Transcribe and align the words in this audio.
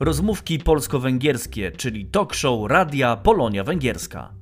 Rozmówki 0.00 0.58
polsko-węgierskie, 0.58 1.72
czyli 1.72 2.06
talk 2.06 2.34
show 2.34 2.70
Radia 2.70 3.16
Polonia 3.16 3.64
Węgierska. 3.64 4.34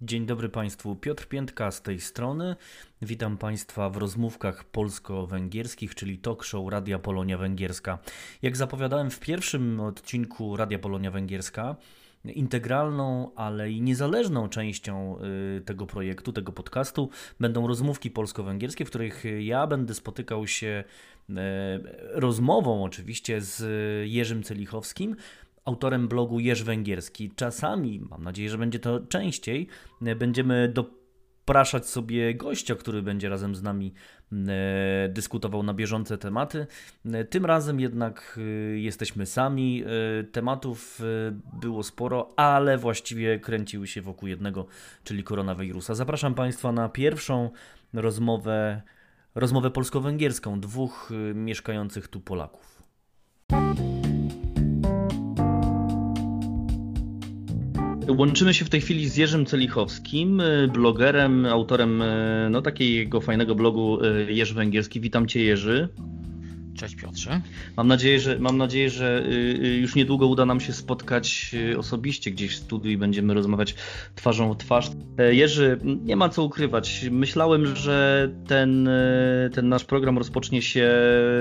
Dzień 0.00 0.26
dobry 0.26 0.48
Państwu, 0.48 0.96
Piotr 0.96 1.28
Piętka 1.28 1.70
z 1.70 1.82
tej 1.82 2.00
strony. 2.00 2.56
Witam 3.02 3.38
Państwa 3.38 3.90
w 3.90 3.96
rozmówkach 3.96 4.64
polsko-węgierskich, 4.64 5.94
czyli 5.94 6.18
talk 6.18 6.44
show 6.44 6.68
Radia 6.68 6.98
Polonia 6.98 7.38
Węgierska. 7.38 7.98
Jak 8.42 8.56
zapowiadałem 8.56 9.10
w 9.10 9.20
pierwszym 9.20 9.80
odcinku 9.80 10.56
Radia 10.56 10.78
Polonia 10.78 11.10
Węgierska, 11.10 11.76
integralną, 12.24 13.34
ale 13.34 13.70
i 13.70 13.80
niezależną 13.82 14.48
częścią 14.48 15.18
y, 15.58 15.60
tego 15.60 15.86
projektu, 15.86 16.32
tego 16.32 16.52
podcastu 16.52 17.10
będą 17.40 17.66
rozmówki 17.66 18.10
polsko-węgierskie, 18.10 18.84
w 18.84 18.88
których 18.88 19.24
ja 19.40 19.66
będę 19.66 19.94
spotykał 19.94 20.46
się 20.46 20.84
rozmową 22.12 22.84
oczywiście 22.84 23.40
z 23.40 23.62
Jerzym 24.08 24.42
Celichowskim, 24.42 25.16
autorem 25.64 26.08
blogu 26.08 26.40
Jerz 26.40 26.62
Węgierski. 26.62 27.30
Czasami, 27.36 28.00
mam 28.10 28.24
nadzieję, 28.24 28.50
że 28.50 28.58
będzie 28.58 28.78
to 28.78 29.00
częściej, 29.00 29.66
będziemy 30.00 30.72
dopraszać 30.74 31.88
sobie 31.88 32.34
gościa, 32.34 32.74
który 32.74 33.02
będzie 33.02 33.28
razem 33.28 33.54
z 33.54 33.62
nami 33.62 33.94
e, 34.32 35.08
dyskutował 35.08 35.62
na 35.62 35.74
bieżące 35.74 36.18
tematy. 36.18 36.66
E, 37.12 37.24
tym 37.24 37.46
razem 37.46 37.80
jednak 37.80 38.38
e, 38.38 38.40
jesteśmy 38.78 39.26
sami. 39.26 39.84
Tematów 40.32 41.00
było 41.60 41.82
sporo, 41.82 42.32
ale 42.36 42.78
właściwie 42.78 43.40
kręciły 43.40 43.86
się 43.86 44.02
wokół 44.02 44.28
jednego, 44.28 44.66
czyli 45.04 45.24
koronawirusa. 45.24 45.94
Zapraszam 45.94 46.34
Państwa 46.34 46.72
na 46.72 46.88
pierwszą 46.88 47.50
rozmowę, 47.94 48.82
rozmowę 49.36 49.70
polsko-węgierską 49.70 50.60
dwóch 50.60 51.10
mieszkających 51.34 52.08
tu 52.08 52.20
Polaków. 52.20 52.82
Łączymy 58.08 58.54
się 58.54 58.64
w 58.64 58.70
tej 58.70 58.80
chwili 58.80 59.08
z 59.08 59.16
Jerzym 59.16 59.46
Celichowskim, 59.46 60.40
y, 60.40 60.68
blogerem, 60.68 61.46
autorem 61.46 62.02
y, 62.02 62.48
no, 62.50 62.62
takiego 62.62 63.20
fajnego 63.20 63.54
blogu 63.54 64.04
y, 64.04 64.32
Jerzy 64.32 64.54
Węgierski. 64.54 65.00
Witam 65.00 65.26
Cię 65.26 65.44
Jerzy. 65.44 65.88
Cześć 66.76 66.94
Piotrze. 66.94 67.40
Mam 67.76 67.88
nadzieję, 67.88 68.20
że, 68.20 68.38
mam 68.38 68.56
nadzieję, 68.56 68.90
że 68.90 69.24
już 69.80 69.94
niedługo 69.94 70.26
uda 70.26 70.46
nam 70.46 70.60
się 70.60 70.72
spotkać 70.72 71.54
osobiście 71.78 72.30
gdzieś 72.30 72.52
w 72.52 72.56
studiu 72.56 72.90
i 72.90 72.96
będziemy 72.96 73.34
rozmawiać 73.34 73.74
twarzą 74.14 74.52
w 74.52 74.56
twarz. 74.56 74.90
E, 75.18 75.34
Jerzy, 75.34 75.78
nie 75.82 76.16
ma 76.16 76.28
co 76.28 76.42
ukrywać. 76.42 77.06
Myślałem, 77.10 77.76
że 77.76 78.28
ten, 78.46 78.88
ten 79.54 79.68
nasz 79.68 79.84
program 79.84 80.18
rozpocznie 80.18 80.62
się 80.62 80.92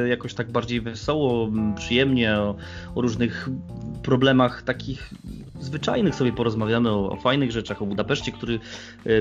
jakoś 0.10 0.34
tak 0.34 0.52
bardziej 0.52 0.82
wesoło, 0.82 1.52
przyjemnie, 1.76 2.34
o, 2.34 2.56
o 2.96 3.02
różnych 3.02 3.50
problemach 4.04 4.62
takich 4.62 5.14
zwyczajnych 5.60 6.16
sobie 6.16 6.34
porozmawiamy, 6.34 6.90
o, 6.90 7.10
o, 7.12 7.16
fajnych 7.16 7.52
rzeczach, 7.52 7.82
o 7.82 7.86
Budapeszcie, 7.86 8.32
który 8.32 8.60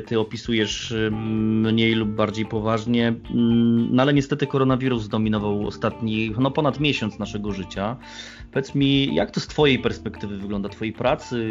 ty 0.07 0.21
opisujesz 0.21 0.95
mniej 1.11 1.95
lub 1.95 2.09
bardziej 2.09 2.47
poważnie. 2.47 3.09
Mm, 3.09 3.89
no 3.91 4.03
ale 4.03 4.15
niestety 4.15 4.47
koronawirus 4.47 5.03
zdominował 5.03 5.67
ostatni, 5.67 6.04
no 6.39 6.51
ponad 6.51 6.81
miesiąc 6.81 7.19
naszego 7.19 7.53
życia. 7.53 7.97
Powiedz 8.53 8.75
mi, 8.75 9.15
jak 9.15 9.31
to 9.31 9.41
z 9.41 9.47
twojej 9.47 9.79
perspektywy 9.79 10.39
wygląda, 10.39 10.69
twojej 10.69 10.93
pracy, 10.93 11.51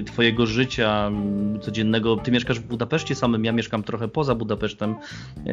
e, 0.00 0.02
twojego 0.02 0.46
życia 0.46 1.10
codziennego? 1.60 2.16
Ty 2.16 2.32
mieszkasz 2.32 2.60
w 2.60 2.66
Budapeszcie 2.66 3.14
samym, 3.14 3.44
ja 3.44 3.52
mieszkam 3.52 3.82
trochę 3.82 4.08
poza 4.08 4.34
Budapesztem, 4.34 4.94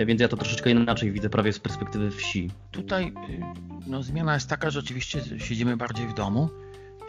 więc 0.05 0.21
ja 0.21 0.27
to 0.27 0.37
troszeczkę 0.37 0.71
inaczej 0.71 1.11
widzę, 1.11 1.29
prawie 1.29 1.53
z 1.53 1.59
perspektywy 1.59 2.11
wsi. 2.11 2.51
Tutaj 2.71 3.13
no, 3.87 4.03
zmiana 4.03 4.33
jest 4.33 4.49
taka, 4.49 4.69
że 4.69 4.79
oczywiście 4.79 5.21
siedzimy 5.37 5.77
bardziej 5.77 6.07
w 6.07 6.13
domu, 6.13 6.49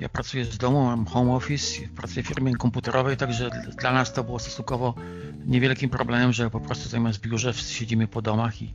ja 0.01 0.09
pracuję 0.09 0.45
z 0.45 0.59
domu, 0.59 0.85
mam 0.85 1.07
home 1.07 1.33
office, 1.33 1.89
pracuję 1.97 2.23
w 2.23 2.27
firmie 2.27 2.57
komputerowej, 2.57 3.17
także 3.17 3.51
dla 3.81 3.93
nas 3.93 4.13
to 4.13 4.25
było 4.25 4.39
stosunkowo 4.39 4.95
niewielkim 5.47 5.91
problemem, 5.91 6.33
że 6.33 6.51
po 6.51 6.61
prostu 6.61 6.89
zamiast 6.89 7.19
w 7.19 7.29
biurze 7.29 7.55
siedzimy 7.55 8.09
po 8.09 8.23
domach 8.23 8.63
i 8.63 8.75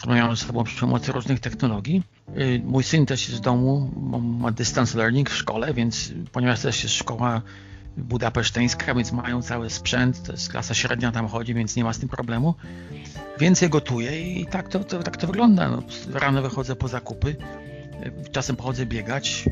rozmawiamy 0.00 0.36
ze 0.36 0.46
sobą 0.46 0.64
przy 0.64 0.80
pomocy 0.80 1.12
różnych 1.12 1.40
technologii. 1.40 2.02
Y, 2.38 2.62
mój 2.64 2.84
syn 2.84 3.06
też 3.06 3.28
jest 3.28 3.38
z 3.38 3.40
domu, 3.40 3.90
ma 4.40 4.52
distance 4.52 4.98
learning 4.98 5.30
w 5.30 5.34
szkole, 5.34 5.74
więc 5.74 6.12
ponieważ 6.32 6.60
też 6.60 6.82
jest 6.82 6.94
szkoła 6.94 7.42
budapeszteńska, 7.96 8.94
więc 8.94 9.12
mają 9.12 9.42
cały 9.42 9.70
sprzęt, 9.70 10.22
to 10.22 10.32
jest 10.32 10.48
klasa 10.48 10.74
średnia 10.74 11.12
tam 11.12 11.28
chodzi, 11.28 11.54
więc 11.54 11.76
nie 11.76 11.84
ma 11.84 11.92
z 11.92 11.98
tym 11.98 12.08
problemu. 12.08 12.54
Więcej 13.40 13.68
gotuję 13.68 14.40
i 14.40 14.46
tak 14.46 14.68
to, 14.68 14.84
to 14.84 15.02
tak 15.02 15.16
to 15.16 15.26
wygląda. 15.26 15.68
No, 15.68 15.82
rano 16.12 16.42
wychodzę 16.42 16.76
po 16.76 16.88
zakupy, 16.88 17.28
y, 17.28 18.30
czasem 18.32 18.56
pochodzę 18.56 18.86
biegać, 18.86 19.44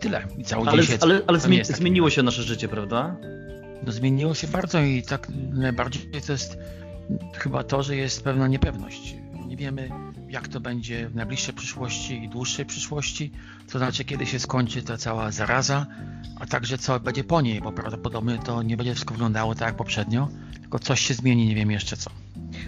tyle. 0.00 0.22
I 0.38 0.44
cały 0.44 0.68
ale, 0.68 0.86
dzień 0.86 0.98
Ale, 1.00 1.20
ale 1.26 1.40
zmieni 1.40 1.64
zmieniło 1.64 2.10
się 2.10 2.22
nasze 2.22 2.42
życie, 2.42 2.68
prawda? 2.68 3.16
No 3.86 3.92
zmieniło 3.92 4.34
się 4.34 4.48
bardzo 4.48 4.80
i 4.80 5.02
tak 5.02 5.28
najbardziej 5.52 6.02
to 6.26 6.32
jest 6.32 6.58
chyba 7.34 7.64
to, 7.64 7.82
że 7.82 7.96
jest 7.96 8.24
pewna 8.24 8.48
niepewność. 8.48 9.19
Nie 9.50 9.56
wiemy, 9.56 9.88
jak 10.30 10.48
to 10.48 10.60
będzie 10.60 11.08
w 11.08 11.14
najbliższej 11.14 11.54
przyszłości 11.54 12.24
i 12.24 12.28
dłuższej 12.28 12.66
przyszłości, 12.66 13.30
to 13.72 13.78
znaczy 13.78 14.04
kiedy 14.04 14.26
się 14.26 14.38
skończy 14.38 14.82
ta 14.82 14.96
cała 14.96 15.30
zaraza, 15.30 15.86
a 16.40 16.46
także 16.46 16.78
co 16.78 17.00
będzie 17.00 17.24
po 17.24 17.40
niej, 17.40 17.60
bo 17.60 17.72
prawdopodobnie 17.72 18.38
to 18.44 18.62
nie 18.62 18.76
będzie 18.76 18.94
wszystko 18.94 19.14
wyglądało 19.14 19.54
tak 19.54 19.68
jak 19.68 19.76
poprzednio, 19.76 20.28
tylko 20.60 20.78
coś 20.78 21.00
się 21.00 21.14
zmieni, 21.14 21.46
nie 21.46 21.54
wiem 21.54 21.70
jeszcze 21.70 21.96
co. 21.96 22.10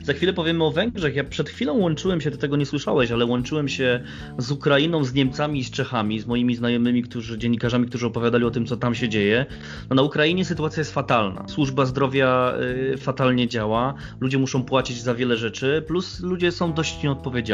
Za 0.02 0.12
chwilę 0.12 0.32
powiemy 0.32 0.64
o 0.64 0.70
Węgrzech. 0.70 1.16
Ja 1.16 1.24
przed 1.24 1.48
chwilą 1.48 1.74
łączyłem 1.74 2.20
się, 2.20 2.30
ty 2.30 2.38
tego 2.38 2.56
nie 2.56 2.66
słyszałeś, 2.66 3.10
ale 3.10 3.24
łączyłem 3.24 3.68
się 3.68 4.00
z 4.38 4.50
Ukrainą, 4.50 5.04
z 5.04 5.14
Niemcami 5.14 5.64
z 5.64 5.70
Czechami, 5.70 6.20
z 6.20 6.26
moimi 6.26 6.54
znajomymi, 6.54 7.02
którzy, 7.02 7.38
dziennikarzami, 7.38 7.86
którzy 7.86 8.06
opowiadali 8.06 8.44
o 8.44 8.50
tym, 8.50 8.66
co 8.66 8.76
tam 8.76 8.94
się 8.94 9.08
dzieje. 9.08 9.46
No, 9.90 9.96
na 9.96 10.02
Ukrainie 10.02 10.44
sytuacja 10.44 10.80
jest 10.80 10.94
fatalna. 10.94 11.48
Służba 11.48 11.86
zdrowia 11.86 12.54
y, 12.94 12.98
fatalnie 12.98 13.48
działa, 13.48 13.94
ludzie 14.20 14.38
muszą 14.38 14.64
płacić 14.64 15.02
za 15.02 15.14
wiele 15.14 15.36
rzeczy, 15.36 15.84
plus 15.86 16.20
ludzie 16.20 16.52
są 16.52 16.72
dość 16.72 17.02
nieodpowiedzialni. 17.02 17.51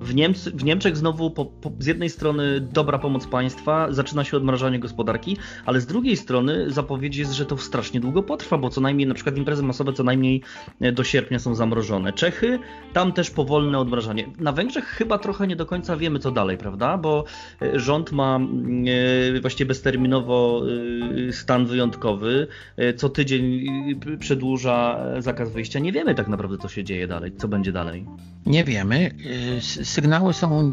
W, 0.00 0.14
Niemcy, 0.14 0.50
w 0.50 0.64
Niemczech 0.64 0.96
znowu 0.96 1.30
po, 1.30 1.44
po, 1.44 1.72
z 1.78 1.86
jednej 1.86 2.10
strony 2.10 2.60
dobra 2.60 2.98
pomoc 2.98 3.26
państwa, 3.26 3.92
zaczyna 3.92 4.24
się 4.24 4.36
odmrażanie 4.36 4.78
gospodarki, 4.78 5.36
ale 5.66 5.80
z 5.80 5.86
drugiej 5.86 6.16
strony 6.16 6.70
zapowiedź 6.70 7.16
jest, 7.16 7.32
że 7.32 7.46
to 7.46 7.58
strasznie 7.58 8.00
długo 8.00 8.22
potrwa, 8.22 8.58
bo 8.58 8.70
co 8.70 8.80
najmniej 8.80 9.08
na 9.08 9.14
przykład 9.14 9.36
imprezy 9.36 9.62
masowe 9.62 9.92
co 9.92 10.04
najmniej 10.04 10.42
e, 10.80 10.92
do 10.92 11.04
sierpnia 11.04 11.38
są 11.38 11.54
zamrożone. 11.54 12.12
Czechy, 12.12 12.58
tam 12.92 13.12
też 13.12 13.30
powolne 13.30 13.78
odmrażanie. 13.78 14.28
Na 14.38 14.52
Węgrzech 14.52 14.84
chyba 14.84 15.18
trochę 15.18 15.46
nie 15.46 15.56
do 15.56 15.66
końca 15.66 15.96
wiemy 15.96 16.18
co 16.18 16.30
dalej, 16.30 16.58
prawda? 16.58 16.98
Bo 16.98 17.24
e, 17.62 17.80
rząd 17.80 18.12
ma 18.12 18.40
e, 19.36 19.40
właściwie 19.40 19.68
bezterminowo 19.68 20.62
stan 21.30 21.66
wyjątkowy, 21.66 22.46
co 22.96 23.08
tydzień 23.08 23.66
przedłuża 24.18 24.98
zakaz 25.18 25.52
wyjścia. 25.52 25.78
Nie 25.78 25.92
wiemy 25.92 26.14
tak 26.14 26.28
naprawdę 26.28 26.58
co 26.58 26.68
się 26.68 26.84
dzieje 26.84 27.06
dalej, 27.06 27.32
co 27.36 27.48
będzie 27.48 27.72
dalej. 27.72 28.06
Nie 28.46 28.64
wiemy 28.64 29.10
sygnały 29.84 30.34
są 30.34 30.70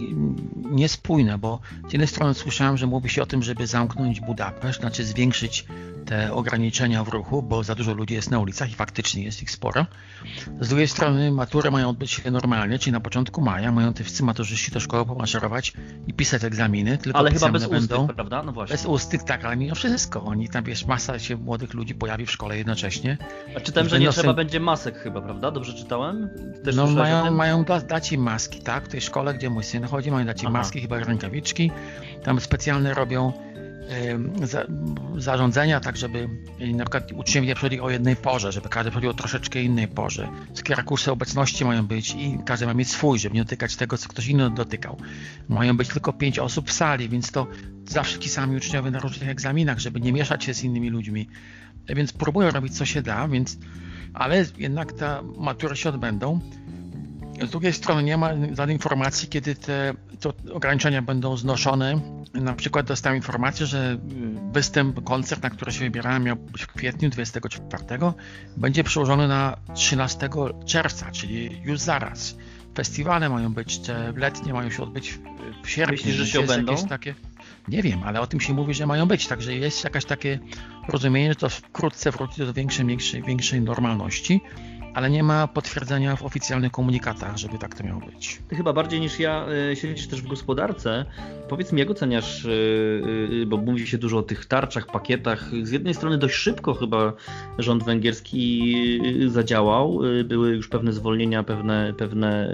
niespójne, 0.55 1.37
bo 1.37 1.59
z 1.89 1.93
jednej 1.93 2.07
strony 2.07 2.33
słyszałem, 2.33 2.77
że 2.77 2.87
mówi 2.87 3.09
się 3.09 3.21
o 3.21 3.25
tym, 3.25 3.43
żeby 3.43 3.67
zamknąć 3.67 4.19
Budapeszt, 4.21 4.79
znaczy 4.79 5.05
zwiększyć 5.05 5.65
te 6.09 6.33
ograniczenia 6.33 7.03
w 7.03 7.07
ruchu, 7.07 7.41
bo 7.41 7.63
za 7.63 7.75
dużo 7.75 7.93
ludzi 7.93 8.13
jest 8.13 8.31
na 8.31 8.39
ulicach 8.39 8.71
i 8.71 8.75
faktycznie 8.75 9.23
jest 9.23 9.41
ich 9.41 9.51
sporo. 9.51 9.85
Z 10.59 10.67
drugiej 10.67 10.87
strony 10.87 11.31
matury 11.31 11.71
mają 11.71 11.89
odbyć 11.89 12.11
się 12.11 12.31
normalnie, 12.31 12.79
czyli 12.79 12.91
na 12.91 12.99
początku 12.99 13.41
maja 13.41 13.71
mają 13.71 13.93
te 13.93 14.03
wszyscy 14.03 14.23
maturzyści 14.23 14.71
do 14.71 14.79
szkoły 14.79 15.05
pomaszerować 15.05 15.73
i 16.07 16.13
pisać 16.13 16.43
egzaminy, 16.43 16.97
tylko 16.97 17.19
ale 17.19 17.31
chyba 17.31 17.49
bez 17.49 17.67
będą. 17.67 18.07
Prawda? 18.07 18.43
No 18.43 18.51
właśnie. 18.51 18.73
Bez 18.73 18.85
ustych, 18.85 19.23
tak, 19.23 19.45
ale 19.45 19.57
mimo 19.57 19.75
wszystko. 19.75 20.23
Oni 20.23 20.49
tam, 20.49 20.63
wiesz, 20.63 20.85
masa 20.85 21.19
się 21.19 21.35
młodych 21.35 21.73
ludzi 21.73 21.95
pojawi 21.95 22.25
w 22.25 22.31
szkole 22.31 22.57
jednocześnie. 22.57 23.17
A 23.57 23.59
czytałem, 23.59 23.89
że 23.89 23.99
nie 23.99 24.09
trzeba 24.09 24.33
będzie 24.33 24.59
masek 24.59 24.97
chyba, 24.97 25.21
prawda? 25.21 25.51
Dobrze 25.51 25.73
czytałem? 25.73 26.29
Też 26.63 26.75
no 26.75 26.87
mają, 26.87 27.31
mają 27.31 27.65
dać 27.87 28.11
im 28.11 28.21
maski, 28.21 28.61
tak? 28.61 28.85
W 28.85 28.87
tej 28.87 29.01
szkole, 29.01 29.33
gdzie 29.33 29.49
mój 29.49 29.63
syn 29.63 29.83
chodzi, 29.83 30.11
mają 30.11 30.25
dać 30.25 30.43
im 30.43 30.47
Aha. 30.47 30.57
maski, 30.57 30.81
chyba 30.81 30.99
rękawiczki. 30.99 31.71
Tam 32.23 32.39
specjalne 32.39 32.93
robią 32.93 33.33
za, 34.43 34.65
zarządzenia, 35.17 35.79
tak 35.79 35.97
żeby 35.97 36.29
na 36.59 36.83
przykład 36.83 37.11
uczniowie 37.11 37.47
nie 37.47 37.55
przychodzili 37.55 37.81
o 37.81 37.89
jednej 37.89 38.15
porze, 38.15 38.51
żeby 38.51 38.69
każdy 38.69 38.91
przychodził 38.91 39.09
o 39.09 39.13
troszeczkę 39.13 39.61
innej 39.61 39.87
porze. 39.87 40.29
Wszystkie 40.53 40.75
obecności 41.11 41.65
mają 41.65 41.87
być 41.87 42.15
i 42.15 42.37
każdy 42.45 42.65
ma 42.65 42.73
mieć 42.73 42.89
swój, 42.89 43.19
żeby 43.19 43.35
nie 43.35 43.43
dotykać 43.43 43.75
tego, 43.75 43.97
co 43.97 44.09
ktoś 44.09 44.27
inny 44.27 44.51
dotykał. 44.51 44.97
Mają 45.49 45.77
być 45.77 45.87
tylko 45.87 46.13
pięć 46.13 46.39
osób 46.39 46.69
w 46.69 46.73
sali, 46.73 47.09
więc 47.09 47.31
to 47.31 47.47
zawsze 47.87 48.19
ci 48.19 48.29
sami 48.29 48.57
uczniowie 48.57 48.91
na 48.91 48.99
różnych 48.99 49.29
egzaminach, 49.29 49.79
żeby 49.79 50.01
nie 50.01 50.13
mieszać 50.13 50.43
się 50.43 50.53
z 50.53 50.63
innymi 50.63 50.89
ludźmi. 50.89 51.27
Więc 51.87 52.13
próbują 52.13 52.51
robić 52.51 52.77
co 52.77 52.85
się 52.85 53.01
da, 53.01 53.27
więc 53.27 53.57
ale 54.13 54.45
jednak 54.57 54.93
te 54.93 55.21
matury 55.37 55.75
się 55.75 55.89
odbędą. 55.89 56.39
Z 57.47 57.49
drugiej 57.49 57.73
strony 57.73 58.03
nie 58.03 58.17
ma 58.17 58.29
żadnej 58.57 58.75
informacji, 58.75 59.27
kiedy 59.27 59.55
te 59.55 59.93
ograniczenia 60.53 61.01
będą 61.01 61.37
znoszone. 61.37 61.99
Na 62.33 62.53
przykład 62.53 62.85
dostałem 62.85 63.17
informację, 63.17 63.65
że 63.65 63.97
występ, 64.53 65.03
koncert, 65.03 65.43
na 65.43 65.49
który 65.49 65.71
się 65.71 65.79
wybierałem, 65.79 66.23
miał 66.23 66.35
być 66.35 66.61
w 66.61 66.67
kwietniu 66.67 67.09
24, 67.09 67.83
będzie 68.57 68.83
przełożony 68.83 69.27
na 69.27 69.57
13 69.75 70.29
czerwca, 70.65 71.11
czyli 71.11 71.61
już 71.63 71.79
zaraz. 71.79 72.35
festiwale, 72.75 73.29
mają 73.29 73.53
być 73.53 73.79
te 73.79 74.13
letnie, 74.15 74.53
mają 74.53 74.69
się 74.69 74.83
odbyć 74.83 75.19
w 75.63 75.69
sierpniu. 75.69 75.97
Myślisz, 75.97 76.15
że 76.15 76.27
się 76.27 76.39
odbędą? 76.39 76.87
Takie, 76.87 77.15
nie 77.67 77.83
wiem, 77.83 78.03
ale 78.03 78.21
o 78.21 78.27
tym 78.27 78.41
się 78.41 78.53
mówi, 78.53 78.73
że 78.73 78.85
mają 78.85 79.05
być, 79.05 79.27
także 79.27 79.55
jest 79.55 79.83
jakaś 79.83 80.05
takie 80.05 80.39
rozumienie, 80.87 81.29
że 81.29 81.35
to 81.35 81.49
wkrótce 81.49 82.11
wróci 82.11 82.41
do 82.41 82.53
większej, 82.53 82.85
większej, 82.85 83.23
większej 83.23 83.61
normalności 83.61 84.41
ale 84.93 85.09
nie 85.09 85.23
ma 85.23 85.47
potwierdzenia 85.47 86.15
w 86.15 86.23
oficjalnych 86.23 86.71
komunikatach, 86.71 87.37
żeby 87.37 87.57
tak 87.57 87.75
to 87.75 87.83
miało 87.83 88.01
być. 88.01 88.41
Ty 88.47 88.55
chyba 88.55 88.73
bardziej 88.73 88.99
niż 88.99 89.19
ja 89.19 89.45
e, 89.71 89.75
siedzisz 89.75 90.07
też 90.07 90.21
w 90.21 90.27
gospodarce. 90.27 91.05
Powiedz 91.49 91.71
mi, 91.71 91.79
jak 91.79 91.89
oceniasz, 91.89 92.45
e, 92.45 92.49
e, 93.41 93.45
bo 93.45 93.57
mówi 93.57 93.87
się 93.87 93.97
dużo 93.97 94.17
o 94.17 94.23
tych 94.23 94.45
tarczach, 94.45 94.87
pakietach. 94.87 95.51
Z 95.63 95.71
jednej 95.71 95.93
strony 95.93 96.17
dość 96.17 96.35
szybko 96.35 96.73
chyba 96.73 97.13
rząd 97.57 97.83
węgierski 97.83 98.75
zadziałał. 99.27 99.99
Były 100.25 100.55
już 100.55 100.67
pewne 100.67 100.93
zwolnienia, 100.93 101.43
pewne, 101.43 101.93
pewne 101.97 102.53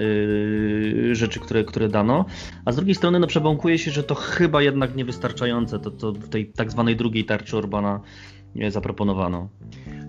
rzeczy, 1.11 1.39
które, 1.39 1.63
które 1.63 1.87
dano. 1.87 2.25
A 2.65 2.71
z 2.71 2.75
drugiej 2.75 2.95
strony 2.95 3.19
no, 3.19 3.27
przebąkuje 3.27 3.77
się, 3.77 3.91
że 3.91 4.03
to 4.03 4.15
chyba 4.15 4.61
jednak 4.61 4.95
niewystarczające, 4.95 5.79
to, 5.79 5.91
to 5.91 6.11
w 6.11 6.29
tej 6.29 6.45
tak 6.45 6.71
zwanej 6.71 6.95
drugiej 6.95 7.25
tarczy 7.25 7.57
Orbana 7.57 8.01
zaproponowano. 8.69 9.49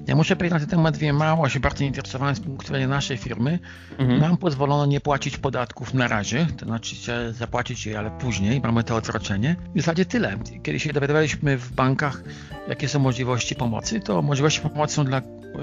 Ja 0.07 0.17
muszę 0.17 0.37
powiedzieć 0.37 0.53
na 0.53 0.61
ten 0.61 0.69
temat, 0.69 0.97
wiem 0.97 1.17
mało, 1.17 1.49
się 1.49 1.61
bardzo 1.61 1.85
interesowałem 1.85 2.37
z 2.37 2.41
punktu 2.41 2.67
widzenia 2.67 2.89
naszej 2.89 3.17
firmy. 3.17 3.59
Mhm. 3.99 4.21
Nam 4.21 4.37
pozwolono 4.37 4.87
nie 4.87 5.01
płacić 5.01 5.37
podatków 5.37 5.95
na 5.95 6.09
razie, 6.09 6.47
to 6.59 6.67
znaczy 6.67 6.97
zapłacić 7.33 7.87
je, 7.87 7.99
ale 7.99 8.11
później, 8.11 8.61
mamy 8.61 8.85
to 8.85 8.97
odroczenie. 8.97 9.57
I 9.75 9.79
w 9.79 9.83
zasadzie 9.83 10.05
tyle. 10.05 10.39
Kiedy 10.63 10.81
się 10.81 10.93
dowiadywaliśmy 10.93 11.59
w 11.59 11.73
bankach, 11.73 12.23
jakie 12.69 12.89
są 12.89 12.99
możliwości 12.99 13.55
pomocy, 13.55 14.01
to 14.01 14.23
możliwości 14.23 14.61
pomocy 14.61 14.95
są 14.95 15.05
dla 15.05 15.23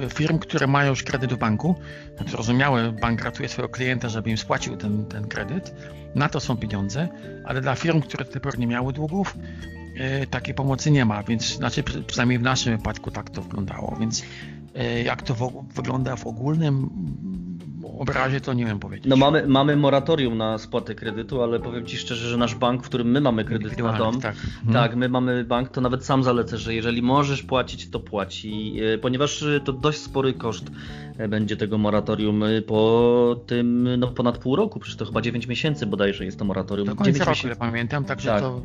firm, 0.10 0.40
które 0.40 0.68
mają 0.68 0.90
już 0.90 1.04
kredyt 1.04 1.34
w 1.34 1.38
banku. 1.38 1.75
Zrozumiałe, 2.28 2.92
bank 2.92 3.24
ratuje 3.24 3.50
swojego 3.50 3.74
klienta, 3.74 4.10
żeby 4.10 4.30
im 4.30 4.38
spłacił 4.38 4.78
ten, 4.78 5.06
ten 5.06 5.28
kredyt. 5.28 5.75
Na 6.16 6.30
to 6.30 6.40
są 6.40 6.57
pieniądze, 6.57 7.07
ale 7.45 7.62
dla 7.62 7.75
firm, 7.75 8.01
które 8.01 8.25
do 8.25 8.31
tej 8.31 8.42
pory 8.42 8.57
nie 8.57 8.68
miały 8.68 8.94
długów, 8.94 9.38
takiej 10.30 10.54
pomocy 10.54 10.92
nie 10.92 11.06
ma, 11.06 11.24
więc 11.24 11.56
znaczy 11.56 11.84
przynajmniej 12.07 12.40
w 12.40 12.42
naszym 12.42 12.78
wypadku 12.78 13.12
tak 13.12 13.30
to 13.30 13.42
wyglądało, 13.42 13.98
więc 14.00 14.24
e, 14.75 15.04
jak 15.04 15.22
to 15.22 15.36
w, 15.36 15.66
wygląda 15.75 16.16
w 16.16 16.28
ogólnym 16.28 16.90
obrazie, 18.03 18.41
to 18.41 18.53
nie 18.53 18.65
wiem 18.65 18.79
powiedzieć. 18.79 19.05
No 19.09 19.15
mamy, 19.15 19.47
mamy 19.47 19.75
moratorium 19.75 20.38
na 20.38 20.57
spłatę 20.57 20.95
kredytu, 20.95 21.44
ale 21.44 21.59
powiem 21.59 21.85
Ci 21.85 21.97
szczerze, 21.97 22.29
że 22.29 22.38
nasz 22.38 22.55
bank, 22.55 22.83
w 22.83 22.85
którym 22.85 23.11
my 23.11 23.21
mamy 23.21 23.45
kredyt 23.45 23.77
na 23.77 23.94
dom, 23.94 24.21
tak. 24.21 24.35
Mhm. 24.35 24.73
tak, 24.73 24.95
my 24.95 25.09
mamy 25.09 25.44
bank, 25.44 25.69
to 25.69 25.81
nawet 25.81 26.05
sam 26.05 26.23
zalecę, 26.23 26.57
że 26.57 26.73
jeżeli 26.73 27.01
możesz 27.01 27.44
płacić, 27.44 27.89
to 27.89 28.00
płaci, 28.00 28.79
e, 28.94 28.97
ponieważ 28.97 29.45
to 29.65 29.73
dość 29.73 29.97
spory 30.00 30.33
koszt 30.33 30.71
będzie 31.29 31.57
tego 31.57 31.77
moratorium 31.77 32.44
po 32.67 33.44
tym, 33.47 33.97
no 33.97 34.07
ponad 34.07 34.38
pół 34.38 34.56
roku, 34.56 34.79
przecież 34.79 34.97
to 34.97 35.06
chyba 35.06 35.21
9 35.21 35.47
miesięcy 35.47 35.85
bodajże 35.85 36.25
jest 36.25 36.39
to 36.39 36.45
moratorium. 36.45 36.88
Do 36.88 36.95
końca 36.95 37.25
roku, 37.25 37.39
ile 37.44 37.56
pamiętam, 37.56 38.06
także 38.06 38.29
tak. 38.29 38.41
to 38.41 38.61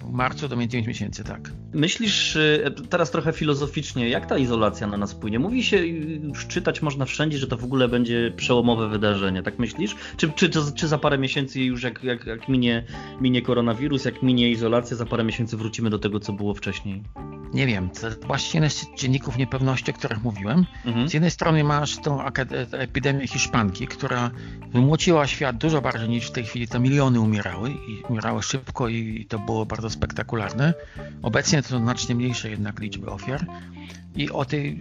w 0.00 0.12
marcu 0.12 0.48
do 0.48 0.56
9 0.56 0.86
miesięcy, 0.86 1.24
tak. 1.24 1.50
Myślisz, 1.72 2.38
teraz 2.90 3.10
trochę 3.10 3.32
filozoficznie, 3.32 4.08
jak 4.08 4.26
ta 4.26 4.38
izolacja 4.38 4.86
na 4.86 4.96
nas 4.96 5.14
płynie? 5.14 5.38
Mówi 5.38 5.62
się, 5.62 5.86
już 5.86 6.46
czytać 6.46 6.82
można 6.82 7.04
wszędzie, 7.04 7.38
że 7.38 7.46
to 7.46 7.56
w 7.56 7.64
ogóle 7.64 7.88
będzie 7.88 8.32
przełomowe 8.36 8.73
wydarzenie, 8.76 9.42
tak 9.42 9.58
myślisz? 9.58 9.96
Czy, 10.16 10.32
czy, 10.32 10.50
czy 10.74 10.88
za 10.88 10.98
parę 10.98 11.18
miesięcy 11.18 11.60
już 11.60 11.82
jak, 11.82 12.04
jak, 12.04 12.26
jak 12.26 12.48
minie, 12.48 12.84
minie 13.20 13.42
koronawirus, 13.42 14.04
jak 14.04 14.22
minie 14.22 14.50
izolacja, 14.50 14.96
za 14.96 15.06
parę 15.06 15.24
miesięcy 15.24 15.56
wrócimy 15.56 15.90
do 15.90 15.98
tego, 15.98 16.20
co 16.20 16.32
było 16.32 16.54
wcześniej? 16.54 17.02
Nie 17.54 17.66
wiem, 17.66 17.90
to 17.90 18.26
właśnie 18.26 18.58
jeden 18.58 18.70
z 18.70 18.86
czynników 18.96 19.38
niepewności, 19.38 19.90
o 19.90 19.94
których 19.94 20.24
mówiłem. 20.24 20.66
Mhm. 20.84 21.08
Z 21.08 21.14
jednej 21.14 21.30
strony 21.30 21.64
masz 21.64 21.96
tą 21.96 22.24
epidemię 22.72 23.26
hiszpanki, 23.26 23.86
która 23.86 24.30
wymłociła 24.72 25.26
świat 25.26 25.56
dużo 25.56 25.80
bardziej 25.80 26.08
niż 26.08 26.26
w 26.26 26.32
tej 26.32 26.44
chwili. 26.44 26.68
To 26.68 26.80
miliony 26.80 27.20
umierały 27.20 27.70
i 27.70 28.02
umierały 28.08 28.42
szybko 28.42 28.88
i 28.88 29.26
to 29.28 29.38
było 29.38 29.66
bardzo 29.66 29.90
spektakularne. 29.90 30.74
Obecnie 31.22 31.62
to 31.62 31.78
znacznie 31.78 32.14
mniejsze 32.14 32.50
jednak 32.50 32.80
liczby 32.80 33.10
ofiar. 33.10 33.46
I 34.16 34.30
o 34.30 34.44
tej, 34.44 34.78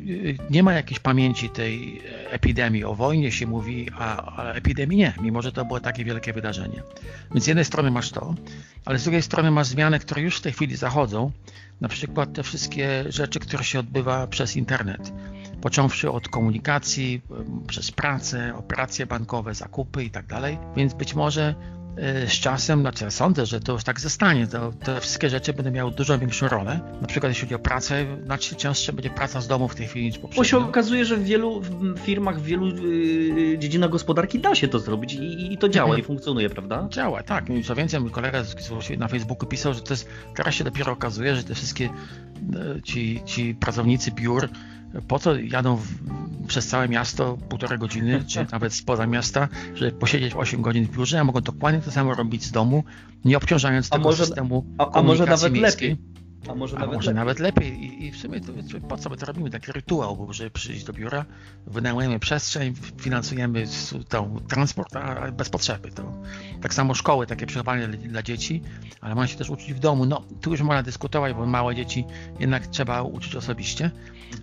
nie 0.50 0.64
ma 0.64 0.74
jakiejś 0.74 1.00
pamięci 1.00 1.50
tej 1.50 2.02
epidemii. 2.30 2.84
O 2.84 2.96
wojnie 2.96 3.32
się 3.32 3.48
mówi, 3.48 3.73
a, 4.00 4.36
a 4.38 4.54
epidemii 4.54 4.98
nie, 4.98 5.14
mimo 5.22 5.42
że 5.42 5.52
to 5.52 5.66
było 5.66 5.80
takie 5.80 6.06
wielkie 6.06 6.34
wydarzenie. 6.34 6.84
Więc 7.32 7.44
z 7.44 7.48
jednej 7.48 7.66
strony 7.66 7.92
masz 7.92 8.12
to, 8.12 8.34
ale 8.86 9.00
z 9.00 9.04
drugiej 9.04 9.22
strony 9.22 9.52
masz 9.52 9.68
zmiany, 9.68 10.00
które 10.00 10.22
już 10.22 10.38
w 10.38 10.42
tej 10.42 10.52
chwili 10.52 10.76
zachodzą. 10.76 11.32
Na 11.82 11.88
przykład 11.90 12.34
te 12.34 12.44
wszystkie 12.44 13.04
rzeczy, 13.10 13.40
które 13.40 13.64
się 13.64 13.80
odbywa 13.80 14.28
przez 14.28 14.56
internet 14.56 15.14
począwszy 15.62 16.12
od 16.12 16.30
komunikacji, 16.30 17.22
przez 17.68 17.92
pracę, 17.92 18.56
operacje 18.56 19.06
bankowe, 19.06 19.54
zakupy 19.54 20.04
i 20.04 20.12
tak 20.12 20.26
dalej. 20.26 20.58
Więc 20.76 20.94
być 20.94 21.16
może 21.16 21.56
z 22.28 22.32
czasem, 22.32 22.82
znaczy 22.82 23.12
sądzę, 23.12 23.46
że 23.46 23.60
to 23.60 23.74
już 23.74 23.84
tak 23.84 24.00
zostanie, 24.00 24.48
to, 24.48 24.72
te 24.72 25.02
wszystkie 25.02 25.30
rzeczy 25.30 25.54
będą 25.54 25.72
miały 25.72 25.92
dużo 25.92 26.20
większą 26.20 26.48
rolę. 26.48 26.80
Na 27.02 27.08
przykład 27.08 27.32
jeśli 27.32 27.48
chodzi 27.48 27.56
o 27.56 27.60
pracę, 27.60 28.06
znacznie 28.26 28.58
częstsze 28.58 28.94
będzie 28.94 29.10
praca 29.10 29.42
z 29.42 29.48
domu 29.48 29.68
w 29.68 29.76
tej 29.76 29.88
chwili 29.88 30.06
niż 30.06 30.18
poprzednio. 30.18 30.42
Bo 30.42 30.44
się 30.44 30.58
okazuje, 30.58 31.06
że 31.06 31.18
w 31.18 31.24
wielu 31.24 31.62
firmach, 32.04 32.40
w 32.40 32.44
wielu 32.44 32.68
yy, 32.68 33.58
dziedzinach 33.58 33.90
gospodarki 33.90 34.40
da 34.40 34.56
się 34.56 34.68
to 34.68 34.80
zrobić 34.80 35.14
i, 35.14 35.54
i 35.54 35.58
to 35.58 35.70
działa 35.70 35.90
mhm. 35.90 36.02
i 36.02 36.04
funkcjonuje, 36.04 36.50
prawda? 36.50 36.88
Działa, 36.90 37.24
tak. 37.24 37.50
I 37.50 37.64
co 37.64 37.76
więcej, 37.76 38.00
mój 38.00 38.12
kolega 38.12 38.44
na 38.98 39.08
Facebooku 39.08 39.50
pisał, 39.50 39.74
że 39.74 39.82
to 39.82 39.94
jest, 39.94 40.08
teraz 40.36 40.56
się 40.56 40.64
dopiero 40.64 40.92
okazuje, 40.92 41.36
że 41.36 41.44
te 41.44 41.56
wszystkie 41.56 41.86
e, 41.86 42.82
ci, 42.82 43.22
ci 43.26 43.56
pracownicy 43.56 44.12
biur 44.12 44.50
po 45.08 45.20
co 45.20 45.36
jadą 45.36 45.76
w, 45.76 45.88
przez 46.48 46.68
całe 46.68 46.90
miasto 46.90 47.38
półtorej 47.50 47.80
godziny, 47.80 48.24
czy 48.28 48.46
nawet 48.52 48.74
spoza 48.74 49.08
miasta, 49.08 49.48
żeby 49.76 49.92
posiedzieć 49.92 50.34
8 50.36 50.62
godzin 50.62 50.86
w 50.86 50.98
biurze, 50.98 51.20
a 51.20 51.24
mogą 51.24 51.42
dokładnie 51.42 51.82
to 51.82 51.92
samo 51.92 52.14
robić 52.14 52.44
z 52.44 52.52
domu, 52.52 52.84
nie 53.26 53.38
obciążając 53.38 53.90
tego 53.90 54.04
może, 54.04 54.26
systemu 54.26 54.66
a, 54.78 54.92
a 54.92 55.04
może 55.04 55.26
nawet 55.26 55.54
miejskiej. 55.54 55.90
lepiej. 55.90 56.23
A 56.50 56.56
może, 56.56 56.78
a 56.78 56.80
nawet, 56.80 56.96
może 56.96 57.12
lepiej. 57.12 57.16
nawet 57.16 57.40
lepiej. 57.40 57.84
I, 57.84 58.06
I, 58.06 58.12
w 58.12 58.18
sumie 58.18 58.42
to, 58.42 58.54
po 58.88 58.98
co 58.98 59.10
my 59.10 59.18
to 59.18 59.26
robimy? 59.26 59.50
Taki 59.50 59.72
rytuał, 59.72 60.28
żeby 60.32 60.50
przyjść 60.50 60.84
do 60.84 60.94
biura, 60.94 61.26
wynajmujemy 61.68 62.20
przestrzeń, 62.20 62.74
finansujemy 62.98 63.66
tą 64.10 64.40
transport 64.50 64.96
a 64.96 65.32
bez 65.32 65.50
potrzeby. 65.50 65.92
To, 65.92 66.14
tak 66.62 66.74
samo 66.74 66.94
szkoły, 66.94 67.28
takie 67.28 67.46
przechowanie 67.46 67.88
dla, 67.88 68.10
dla, 68.10 68.24
dzieci, 68.24 68.62
ale 69.02 69.16
można 69.16 69.28
się 69.28 69.38
też 69.38 69.50
uczyć 69.50 69.74
w 69.74 69.80
domu. 69.80 70.06
No, 70.06 70.24
tu 70.42 70.52
już 70.52 70.62
można 70.62 70.84
dyskutować, 70.84 71.34
bo 71.34 71.46
małe 71.46 71.76
dzieci 71.76 72.06
jednak 72.40 72.68
trzeba 72.68 73.02
uczyć 73.02 73.36
osobiście, 73.36 73.92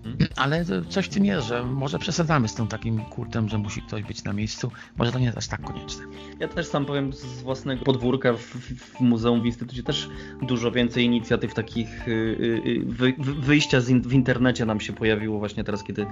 Mhm. 0.05 0.29
Ale 0.43 0.65
coś 0.89 1.07
w 1.07 1.09
tym 1.09 1.25
jest, 1.25 1.47
że 1.47 1.65
może 1.65 1.99
przesadzamy 1.99 2.49
z 2.49 2.55
tym 2.55 2.67
takim 2.67 3.05
kultem, 3.05 3.49
że 3.49 3.59
musi 3.59 3.83
ktoś 3.83 4.03
być 4.03 4.25
na 4.25 4.33
miejscu. 4.33 4.71
Może 4.97 5.13
to 5.13 5.19
nie 5.19 5.25
jest 5.25 5.39
aż 5.39 5.47
tak 5.47 5.63
konieczne. 5.63 6.05
Ja 6.39 6.49
też 6.49 6.67
sam 6.67 6.87
powiem 6.87 7.13
z 7.13 7.43
własnego 7.43 7.85
podwórka 7.85 8.33
w, 8.33 8.41
w 8.41 9.01
muzeum, 9.01 9.43
w 9.43 9.47
instytucie 9.47 9.83
też 9.83 10.09
dużo 10.43 10.71
więcej 10.73 11.05
inicjatyw 11.05 11.55
takich 11.55 11.89
y, 12.09 12.11
y, 12.11 12.63
y, 12.67 12.83
wy, 12.87 13.15
wyjścia 13.19 13.81
w 14.05 14.13
internecie 14.13 14.67
nam 14.67 14.81
się 14.81 14.93
pojawiło 14.93 15.39
właśnie 15.39 15.65
teraz, 15.65 15.85
kiedy, 15.85 16.07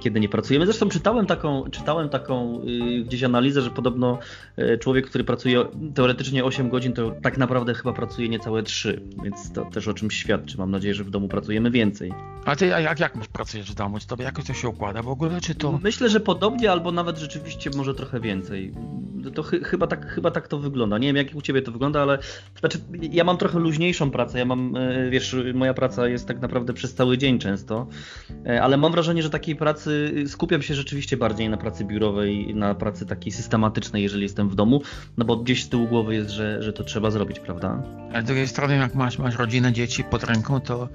kiedy 0.00 0.20
nie 0.20 0.28
pracujemy. 0.28 0.66
Zresztą 0.66 0.88
czytałem 0.88 1.26
taką, 1.26 1.70
czytałem 1.70 2.08
taką 2.08 2.60
gdzieś 3.04 3.22
analizę, 3.22 3.62
że 3.62 3.70
podobno 3.70 4.18
człowiek, 4.80 5.06
który 5.06 5.24
pracuje 5.24 5.64
teoretycznie 5.94 6.44
8 6.44 6.68
godzin, 6.68 6.92
to 6.92 7.10
tak 7.22 7.38
naprawdę 7.38 7.74
chyba 7.74 7.92
pracuje 7.92 8.28
niecałe 8.28 8.62
3, 8.62 9.02
więc 9.24 9.52
to 9.52 9.64
też 9.64 9.88
o 9.88 9.94
czymś 9.94 10.16
świadczy. 10.16 10.58
Mam 10.58 10.70
nadzieję, 10.70 10.94
że 10.94 11.04
w 11.04 11.10
domu 11.10 11.28
pracujemy 11.28 11.70
więcej. 11.70 12.12
A 12.44 12.56
ty 12.56 12.66
jak, 12.66 13.00
jak 13.00 13.12
pracujesz 13.12 13.70
w 13.70 13.74
domu? 13.74 13.98
Czy 13.98 14.06
tobie 14.06 14.24
jakoś 14.24 14.44
to 14.44 14.54
się 14.54 14.68
układa 14.68 15.02
w 15.02 15.08
ogóle, 15.08 15.40
czy 15.40 15.54
to... 15.54 15.78
Myślę, 15.82 16.08
że 16.08 16.20
podobnie, 16.20 16.70
albo 16.70 16.92
nawet 16.92 17.18
rzeczywiście 17.18 17.70
może 17.76 17.94
trochę 17.94 18.20
więcej. 18.20 18.74
To 19.34 19.42
ch 19.42 19.50
chyba, 19.64 19.86
tak, 19.86 20.06
chyba 20.06 20.30
tak 20.30 20.48
to 20.48 20.58
wygląda. 20.58 20.98
Nie 20.98 21.06
wiem, 21.06 21.16
jak 21.16 21.34
u 21.34 21.42
ciebie 21.42 21.62
to 21.62 21.72
wygląda, 21.72 22.02
ale 22.02 22.18
znaczy, 22.60 22.78
ja 23.12 23.24
mam 23.24 23.36
trochę 23.36 23.58
luźniejszą 23.58 24.10
pracę. 24.10 24.38
Ja 24.38 24.44
mam, 24.44 24.76
e, 24.76 25.10
moja 25.54 25.74
praca 25.74 26.08
jest 26.08 26.28
tak 26.28 26.40
naprawdę 26.40 26.72
przez 26.72 26.94
cały 26.94 27.18
dzień 27.18 27.38
często, 27.38 27.86
e, 28.46 28.62
ale 28.62 28.76
mam 28.76 28.92
wrażenie, 28.92 29.22
że 29.22 29.30
takiej 29.30 29.56
pracy 29.56 30.14
skupiam 30.26 30.62
się 30.62 30.74
rzeczywiście 30.74 31.16
bardziej 31.16 31.48
na 31.48 31.56
pracy 31.56 31.84
biurowej, 31.84 32.54
na 32.54 32.74
pracy 32.74 33.06
takiej 33.06 33.32
systematycznej, 33.32 34.02
jeżeli 34.02 34.22
jestem 34.22 34.48
w 34.48 34.54
domu, 34.54 34.82
no 35.16 35.24
bo 35.24 35.36
gdzieś 35.36 35.64
z 35.64 35.68
tyłu 35.68 35.86
głowy 35.86 36.14
jest, 36.14 36.30
że, 36.30 36.62
że 36.62 36.72
to 36.72 36.84
trzeba 36.84 37.10
zrobić, 37.10 37.40
prawda? 37.40 37.82
Ale 38.12 38.22
z 38.22 38.26
drugiej 38.26 38.48
strony, 38.48 38.76
jak 38.76 38.94
masz, 38.94 39.18
masz 39.18 39.38
rodzinę, 39.38 39.72
dzieci 39.72 40.04
pod 40.04 40.24
ręką, 40.24 40.60
to 40.60 40.88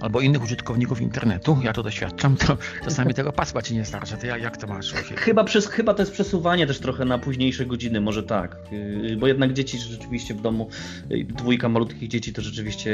albo 0.00 0.20
innych 0.20 0.42
użytkowników 0.42 1.00
internetu, 1.00 1.58
ja 1.62 1.72
to 1.72 1.82
doświadczam, 1.82 2.36
to 2.36 2.56
czasami 2.84 3.14
tego 3.14 3.32
pasma 3.32 3.62
ci 3.62 3.74
nie 3.74 3.84
starcza. 3.84 4.16
Ty 4.16 4.26
jak 4.26 4.56
to 4.56 4.66
masz? 4.66 4.92
Chyba, 4.92 5.44
przez, 5.44 5.66
chyba 5.66 5.94
to 5.94 6.02
jest 6.02 6.12
przesuwanie 6.12 6.66
też 6.66 6.78
trochę 6.78 7.04
na 7.04 7.18
późniejsze 7.18 7.66
godziny, 7.66 8.00
może 8.00 8.22
tak. 8.22 8.56
Yy, 8.72 9.16
bo 9.16 9.26
jednak 9.26 9.52
dzieci 9.52 9.78
rzeczywiście 9.78 10.34
w 10.34 10.40
domu, 10.40 10.68
yy, 11.08 11.24
dwójka 11.24 11.68
malutkich 11.68 12.08
dzieci 12.08 12.32
to 12.32 12.42
rzeczywiście 12.42 12.92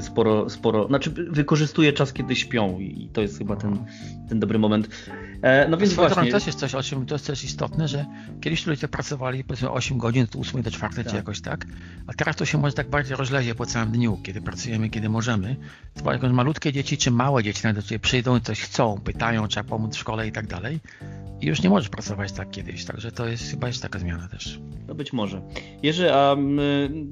sporo, 0.00 0.50
sporo, 0.50 0.86
znaczy 0.86 1.10
wykorzystuje 1.10 1.92
czas, 1.92 2.12
kiedy 2.12 2.36
śpią 2.36 2.78
i 2.78 3.08
to 3.12 3.22
jest 3.22 3.38
chyba 3.38 3.56
ten, 3.56 3.84
ten 4.28 4.40
dobry 4.40 4.58
moment. 4.58 4.88
E, 5.42 5.68
no 5.68 5.76
więc 5.76 5.94
właśnie. 5.94 6.32
też 6.32 6.46
jest 6.46 6.58
coś, 6.58 6.74
o 6.74 6.82
czym 6.82 7.06
to 7.06 7.14
jest 7.14 7.26
też 7.26 7.44
istotne, 7.44 7.88
że 7.88 8.06
kiedyś 8.40 8.66
ludzie 8.66 8.88
pracowali 8.88 9.44
powiedzmy 9.44 9.70
8 9.70 9.98
godzin, 9.98 10.26
to 10.26 10.38
8 10.38 10.62
do 10.62 10.70
4 10.70 10.94
tak. 10.94 11.06
czy 11.06 11.16
jakoś 11.16 11.40
tak, 11.40 11.66
a 12.06 12.14
teraz 12.14 12.36
to 12.36 12.44
się 12.44 12.58
może 12.58 12.74
tak 12.74 12.90
bardziej 12.90 13.16
rozlezie 13.16 13.54
po 13.54 13.66
całym 13.66 13.90
dniu, 13.90 14.20
kiedy 14.22 14.40
pracujemy, 14.40 14.90
kiedy 14.90 15.08
możemy. 15.08 15.56
To 16.04 16.12
jakąś 16.12 16.32
malutkie 16.32 16.72
dzieci 16.72 16.98
czy 16.98 17.10
małe 17.10 17.42
dzieci 17.42 17.60
nawet 17.64 17.82
do 17.82 17.88
Ciebie 17.88 17.98
przyjdą 17.98 18.36
i 18.36 18.40
coś 18.40 18.60
chcą, 18.60 19.00
pytają, 19.04 19.48
trzeba 19.48 19.68
pomóc 19.68 19.96
w 19.96 19.98
szkole 19.98 20.28
i 20.28 20.32
tak 20.32 20.46
dalej, 20.46 20.80
i 21.40 21.46
już 21.46 21.62
nie 21.62 21.70
możesz 21.70 21.88
pracować 21.88 22.32
tak 22.32 22.50
kiedyś, 22.50 22.84
także 22.84 23.12
to 23.12 23.26
jest 23.26 23.50
chyba 23.50 23.66
jest 23.66 23.82
taka 23.82 23.98
zmiana 23.98 24.28
też. 24.28 24.60
No 24.88 24.94
być 24.94 25.12
może. 25.12 25.42
Jerzy, 25.82 26.14
a 26.14 26.36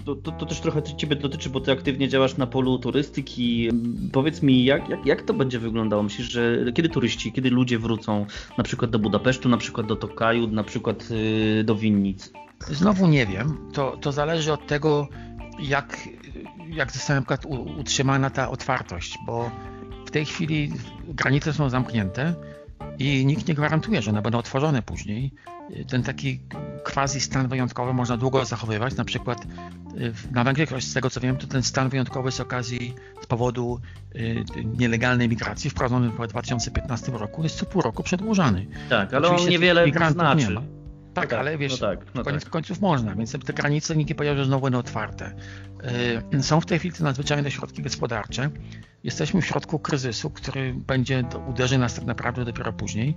to, 0.04 0.14
to, 0.14 0.32
to, 0.32 0.46
też 0.46 0.60
trochę 0.60 0.82
Ciebie 0.82 1.16
dotyczy, 1.16 1.50
bo 1.50 1.60
Ty 1.60 1.72
aktywnie 1.72 2.08
działasz 2.08 2.36
na 2.36 2.46
polu 2.46 2.78
turystyki. 2.78 3.68
Powiedz 4.12 4.42
mi, 4.42 4.64
jak, 4.64 4.88
jak, 4.88 5.06
jak 5.06 5.22
to 5.22 5.34
będzie 5.34 5.58
wyglądało? 5.58 6.02
Myślisz, 6.02 6.32
że 6.32 6.64
kiedy 6.74 6.88
turyści, 6.88 7.32
kiedy 7.32 7.50
ludzie 7.50 7.78
wrócą 7.78 8.15
na 8.58 8.64
przykład 8.64 8.90
do 8.90 8.98
Budapesztu, 8.98 9.48
na 9.48 9.56
przykład 9.56 9.86
do 9.86 9.96
Tokaju, 9.96 10.46
na 10.46 10.64
przykład 10.64 11.08
y, 11.10 11.64
do 11.64 11.74
Winnic? 11.74 12.32
Znowu 12.60 13.06
nie 13.06 13.26
wiem. 13.26 13.70
To, 13.72 13.96
to 14.00 14.12
zależy 14.12 14.52
od 14.52 14.66
tego, 14.66 15.08
jak, 15.58 16.08
jak 16.68 16.92
zostanie 16.92 17.20
na 17.20 17.46
utrzymana 17.78 18.30
ta 18.30 18.50
otwartość, 18.50 19.18
bo 19.26 19.50
w 20.06 20.10
tej 20.10 20.24
chwili 20.24 20.72
granice 21.08 21.52
są 21.52 21.70
zamknięte 21.70 22.34
i 22.98 23.26
nikt 23.26 23.48
nie 23.48 23.54
gwarantuje, 23.54 24.02
że 24.02 24.10
one 24.10 24.22
będą 24.22 24.38
otworzone 24.38 24.82
później. 24.82 25.32
Ten 25.88 26.02
taki 26.02 26.40
quasi 26.84 27.20
stan 27.20 27.48
wyjątkowy 27.48 27.92
można 27.92 28.16
długo 28.16 28.44
zachowywać. 28.44 28.96
Na 28.96 29.04
przykład 29.04 29.44
y, 29.44 30.12
na 30.30 30.44
Węgrzech, 30.44 30.70
z 30.82 30.94
tego 30.94 31.10
co 31.10 31.20
wiem, 31.20 31.36
to 31.36 31.46
ten 31.46 31.62
stan 31.62 31.88
wyjątkowy 31.88 32.32
z 32.32 32.40
okazji, 32.40 32.94
z 33.22 33.26
powodu 33.26 33.80
y, 34.16 34.44
nielegalnej 34.78 35.28
migracji 35.28 35.70
wprowadzony 35.70 36.10
w 36.10 36.26
2015 36.28 37.12
roku 37.12 37.42
jest 37.42 37.56
co 37.56 37.66
pół 37.66 37.82
roku 37.82 38.02
przedłużany. 38.02 38.66
Tak, 38.88 39.14
ale 39.14 39.28
Oczywiście 39.28 39.46
on 39.46 39.52
niewiele 39.52 40.10
znaczy. 40.10 40.48
Nie 40.48 40.50
ma. 40.50 40.62
Tak, 41.16 41.30
tak, 41.30 41.38
ale 41.38 41.58
wiesz, 41.58 41.80
no 41.80 41.88
tak, 41.88 42.00
no 42.14 42.24
koniec 42.24 42.42
tak. 42.42 42.52
końców 42.52 42.80
można, 42.80 43.14
więc 43.14 43.32
te 43.32 43.52
granice 43.52 43.96
nikt 43.96 44.08
nie 44.08 44.14
powiedział, 44.14 44.36
że 44.36 44.44
znowu 44.44 44.62
będą 44.62 44.78
otwarte. 44.78 45.34
Y, 46.34 46.42
są 46.42 46.60
w 46.60 46.66
tej 46.66 46.78
chwili 46.78 46.94
te 46.94 47.04
nadzwyczajne 47.04 47.50
środki 47.50 47.82
gospodarcze. 47.82 48.50
Jesteśmy 49.04 49.42
w 49.42 49.46
środku 49.46 49.78
kryzysu, 49.78 50.30
który 50.30 50.74
będzie 50.74 51.24
uderzy 51.48 51.78
nas 51.78 51.94
tak 51.94 52.04
naprawdę 52.04 52.44
dopiero 52.44 52.72
później. 52.72 53.16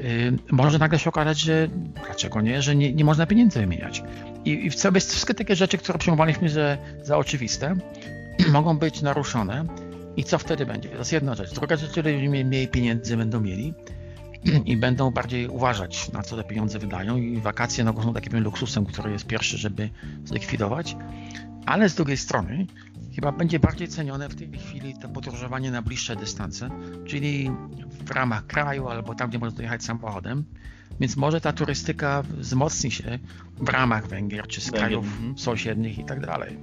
Y, 0.00 0.38
może 0.50 0.78
nagle 0.78 0.98
się 0.98 1.10
okazać, 1.10 1.40
że 1.40 1.68
dlaczego 2.06 2.40
nie, 2.40 2.62
że 2.62 2.76
nie, 2.76 2.92
nie 2.92 3.04
można 3.04 3.26
pieniędzy 3.26 3.60
wymieniać. 3.60 4.02
I, 4.44 4.66
i 4.66 4.70
wszystkie 4.70 5.34
takie 5.34 5.56
rzeczy, 5.56 5.78
które 5.78 5.98
przyjmowaliśmy 5.98 6.50
za, 6.50 6.76
za 7.02 7.16
oczywiste, 7.16 7.76
mogą 8.52 8.78
być 8.78 9.02
naruszone. 9.02 9.64
I 10.16 10.24
co 10.24 10.38
wtedy 10.38 10.66
będzie? 10.66 10.88
To 10.88 10.98
jest 10.98 11.12
jedna 11.12 11.34
rzecz. 11.34 11.54
Druga 11.54 11.76
rzecz, 11.76 11.96
ludzie 11.96 12.44
mniej 12.44 12.68
pieniędzy 12.68 13.16
będą 13.16 13.40
mieli 13.40 13.74
i 14.64 14.76
będą 14.76 15.10
bardziej 15.10 15.48
uważać, 15.48 16.12
na 16.12 16.22
co 16.22 16.36
te 16.36 16.44
pieniądze 16.44 16.78
wydają 16.78 17.16
i 17.16 17.40
wakacje 17.40 17.84
no, 17.84 18.02
są 18.02 18.14
takim 18.14 18.40
luksusem, 18.40 18.86
który 18.86 19.12
jest 19.12 19.26
pierwszy, 19.26 19.58
żeby 19.58 19.90
zlikwidować. 20.24 20.96
Ale 21.66 21.88
z 21.88 21.94
drugiej 21.94 22.16
strony 22.16 22.66
chyba 23.14 23.32
będzie 23.32 23.58
bardziej 23.58 23.88
cenione 23.88 24.28
w 24.28 24.34
tej 24.34 24.50
chwili 24.58 24.94
to 24.94 25.08
podróżowanie 25.08 25.70
na 25.70 25.82
bliższe 25.82 26.16
dystanse, 26.16 26.70
czyli 27.06 27.50
w 28.04 28.10
ramach 28.10 28.46
kraju 28.46 28.88
albo 28.88 29.14
tam, 29.14 29.30
gdzie 29.30 29.38
można 29.38 29.56
dojechać 29.56 29.84
samochodem. 29.84 30.44
Więc 31.00 31.16
może 31.16 31.40
ta 31.40 31.52
turystyka 31.52 32.22
wzmocni 32.22 32.90
się 32.90 33.18
w 33.56 33.68
ramach 33.68 34.08
Węgier 34.08 34.46
czy 34.46 34.60
z 34.60 34.70
krajów 34.70 35.04
mhm. 35.04 35.38
sąsiednich 35.38 35.98
i 35.98 36.04
tak 36.04 36.26
dalej. 36.26 36.56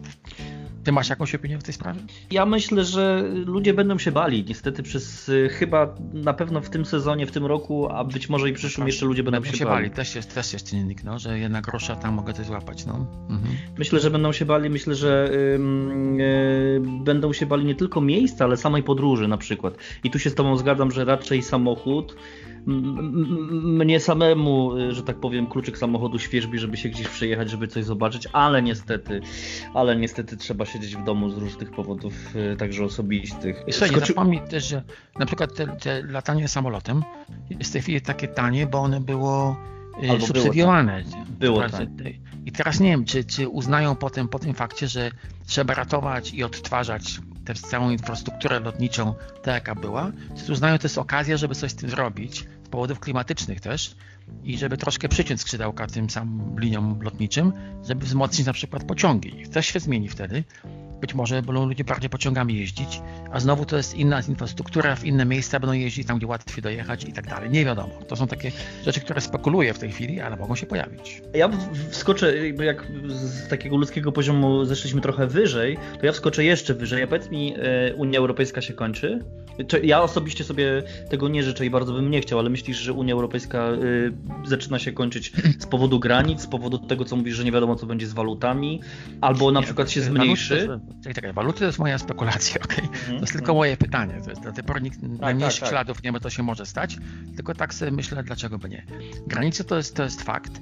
Ty 0.88 0.92
masz 0.92 1.10
jakąś 1.10 1.36
opinię 1.36 1.58
w 1.58 1.64
tej 1.64 1.74
sprawie? 1.74 2.00
Ja 2.32 2.46
myślę, 2.46 2.84
że 2.84 3.24
ludzie 3.46 3.74
będą 3.74 3.98
się 3.98 4.12
bali. 4.12 4.46
Niestety 4.48 4.84
przez 4.84 5.30
y, 5.30 5.50
chyba 5.50 5.96
na 6.14 6.34
pewno 6.34 6.62
w 6.62 6.70
tym 6.70 6.86
sezonie, 6.86 7.26
w 7.26 7.32
tym 7.32 7.46
roku, 7.46 7.90
a 7.92 8.04
być 8.04 8.30
może 8.30 8.50
i 8.50 8.54
przyszłym 8.54 8.86
tak. 8.86 8.88
jeszcze 8.88 9.06
ludzie 9.06 9.24
będą, 9.24 9.42
będą 9.42 9.58
się, 9.58 9.66
bali. 9.66 9.76
bali. 9.78 9.90
Też 9.96 10.16
jest, 10.16 10.36
też 10.36 10.54
jest 10.54 10.70
czynnik, 10.70 11.04
no, 11.04 11.20
że 11.20 11.40
jednak 11.40 11.66
grosza 11.66 11.96
tam 11.96 12.14
mogę 12.14 12.34
coś 12.34 12.46
złapać. 12.46 12.86
No. 12.86 13.08
Mhm. 13.30 13.56
Myślę, 13.78 14.00
że 14.00 14.12
będą 14.12 14.32
się 14.32 14.46
bali. 14.46 14.70
Myślę, 14.70 14.96
że 14.96 15.30
yy, 16.18 16.82
będą 17.04 17.34
się 17.34 17.46
bali 17.46 17.66
nie 17.66 17.76
tylko 17.76 18.02
miejsca, 18.02 18.46
ale 18.46 18.58
samej 18.58 18.84
podróży 18.84 19.28
na 19.28 19.38
przykład. 19.38 19.74
I 20.04 20.12
tu 20.12 20.20
się 20.20 20.30
z 20.30 20.36
Tobą 20.36 20.58
zgadzam, 20.58 20.92
że 20.92 21.06
raczej 21.06 21.42
samochód 21.42 22.16
mnie 22.68 24.00
samemu, 24.00 24.72
że 24.90 25.04
tak 25.04 25.20
powiem, 25.20 25.48
kluczyk 25.48 25.78
samochodu 25.78 26.20
świeżbi, 26.20 26.60
żeby 26.60 26.78
się 26.78 26.90
gdzieś 26.90 27.08
przejechać, 27.08 27.50
żeby 27.50 27.68
coś 27.68 27.86
zobaczyć, 27.86 28.28
ale 28.34 28.62
niestety, 28.62 29.22
ale 29.74 29.96
niestety 29.96 30.38
trzeba 30.38 30.66
siedzieć 30.66 30.96
w 30.96 31.04
domu 31.04 31.30
z 31.30 31.38
różnych 31.38 31.72
powodów, 31.72 32.14
e, 32.36 32.56
także 32.56 32.84
osobistych. 32.84 33.64
I 33.68 33.74
słuchaj, 33.74 33.90
Skoczy... 33.90 34.08
zapomnij 34.08 34.42
też, 34.50 34.68
że 34.68 34.84
na 35.20 35.26
przykład 35.26 35.56
te, 35.56 35.68
te 35.68 36.04
latanie 36.04 36.48
samolotem 36.48 37.04
jest 37.50 37.70
w 37.70 37.74
tej 37.74 37.82
chwili 37.82 38.02
takie 38.02 38.28
tanie, 38.28 38.68
bo 38.68 38.80
one 38.80 39.02
było 39.02 39.58
e, 40.04 40.12
Albo 40.12 40.26
subsydiowane. 40.26 41.04
Było 41.40 41.60
tak. 41.60 41.72
tak. 41.72 41.88
I 42.46 42.52
teraz 42.52 42.80
nie 42.80 42.90
wiem, 42.90 43.06
czy, 43.06 43.24
czy 43.24 43.48
uznają 43.48 43.96
potem 43.96 44.28
po 44.28 44.40
tym 44.40 44.54
fakcie, 44.54 44.88
że 44.88 45.12
trzeba 45.46 45.74
ratować 45.74 46.34
i 46.34 46.44
odtwarzać 46.44 47.20
tę 47.46 47.54
całą 47.54 47.90
infrastrukturę 47.90 48.60
lotniczą 48.60 49.14
tak 49.44 49.54
jaka 49.54 49.76
była, 49.76 50.12
czy 50.46 50.52
uznają 50.52 50.78
to 50.78 50.84
jest 50.84 50.98
okazja, 50.98 51.38
żeby 51.38 51.56
coś 51.56 51.72
z 51.72 51.76
tym 51.76 51.90
zrobić, 51.90 52.46
powodów 52.68 53.00
klimatycznych 53.00 53.62
też 53.62 53.96
i 54.44 54.58
żeby 54.58 54.78
troszkę 54.78 55.10
przyciąć 55.10 55.42
skrzydełka 55.42 55.88
tym 55.88 56.10
samym 56.10 56.60
liniom 56.60 57.02
lotniczym, 57.02 57.54
żeby 57.88 58.06
wzmocnić 58.06 58.48
na 58.48 58.54
przykład 58.54 58.84
pociągi. 58.84 59.50
Coś 59.50 59.72
się 59.72 59.80
zmieni 59.80 60.10
wtedy. 60.10 60.44
Być 61.02 61.14
może 61.14 61.42
będą 61.42 61.66
ludzie 61.66 61.84
bardziej 61.84 62.10
pociągami 62.10 62.56
jeździć, 62.56 63.02
a 63.32 63.40
znowu 63.40 63.66
to 63.66 63.78
jest 63.78 63.96
inna 63.96 64.22
infrastruktura, 64.28 64.96
w 64.96 65.06
inne 65.06 65.26
miejsca 65.26 65.60
będą 65.60 65.74
jeździć, 65.74 66.08
tam 66.08 66.18
gdzie 66.18 66.28
łatwiej 66.28 66.64
dojechać 66.64 67.04
i 67.04 67.14
tak 67.14 67.28
dalej. 67.28 67.50
Nie 67.50 67.66
wiadomo. 67.66 67.90
To 68.08 68.16
są 68.16 68.28
takie 68.28 68.52
rzeczy, 68.86 69.00
które 69.00 69.22
spekuluję 69.22 69.74
w 69.74 69.80
tej 69.80 69.92
chwili, 69.92 70.22
ale 70.22 70.38
mogą 70.38 70.56
się 70.56 70.66
pojawić. 70.66 71.22
Ja 71.34 71.50
wskoczę, 71.90 72.48
jak 72.50 72.88
z 73.08 73.48
takiego 73.48 73.78
ludzkiego 73.78 74.12
poziomu 74.12 74.66
zeszliśmy 74.66 75.02
trochę 75.02 75.28
wyżej, 75.28 75.78
to 76.00 76.06
ja 76.06 76.12
wskoczę 76.12 76.44
jeszcze 76.44 76.74
wyżej. 76.74 77.04
A 77.04 77.08
powiedz 77.08 77.32
mi, 77.32 77.56
e, 77.58 77.94
Unia 77.96 78.20
Europejska 78.20 78.62
się 78.62 78.74
kończy? 78.74 79.24
Ja 79.84 80.02
osobiście 80.02 80.44
sobie 80.44 80.84
tego 81.10 81.28
nie 81.28 81.44
życzę 81.44 81.66
i 81.66 81.70
bardzo 81.70 81.94
bym 81.94 82.12
nie 82.12 82.22
chciał, 82.22 82.40
ale 82.40 82.50
myślisz, 82.50 82.78
że 82.78 82.94
Unia 82.94 83.14
Europejska 83.14 83.72
y, 83.72 84.14
zaczyna 84.46 84.80
się 84.80 84.92
kończyć 84.92 85.32
z 85.60 85.66
powodu 85.66 86.00
granic, 86.00 86.42
z 86.42 86.48
powodu 86.48 86.78
tego, 86.78 87.06
co 87.06 87.16
mówisz, 87.16 87.36
że 87.36 87.44
nie 87.44 87.52
wiadomo, 87.52 87.76
co 87.76 87.86
będzie 87.86 88.08
z 88.08 88.14
walutami, 88.14 88.82
albo 89.22 89.52
na 89.52 89.60
nie, 89.60 89.66
przykład 89.66 89.92
się 89.92 90.02
zmniejszy? 90.02 90.80
Czekaj, 90.98 91.14
czekaj, 91.14 91.34
waluty 91.34 91.60
to 91.60 91.66
jest 91.66 91.80
moja 91.80 91.98
spekulacja, 91.98 92.62
ok? 92.66 92.80
Mm, 92.80 92.92
to 93.08 93.22
jest 93.22 93.34
tylko 93.34 93.54
moje 93.54 93.78
pytanie. 93.78 94.22
To 94.24 94.30
jest, 94.30 94.44
do 94.44 94.54
tej 94.54 94.64
pory 94.64 94.82
nikt 94.82 95.02
tak, 95.02 95.10
najmniejszych 95.10 95.60
tak, 95.60 95.70
tak. 95.70 95.76
śladów 95.76 96.04
nie 96.04 96.12
ma, 96.12 96.20
to 96.20 96.30
się 96.30 96.44
może 96.44 96.66
stać, 96.66 96.98
tylko 97.36 97.54
tak 97.56 97.74
sobie 97.74 97.92
myślę, 97.92 98.24
dlaczego 98.24 98.58
by 98.58 98.70
nie. 98.70 98.86
Granice 99.28 99.64
to 99.64 99.78
jest, 99.78 99.96
to 99.96 100.04
jest 100.04 100.22
fakt. 100.22 100.62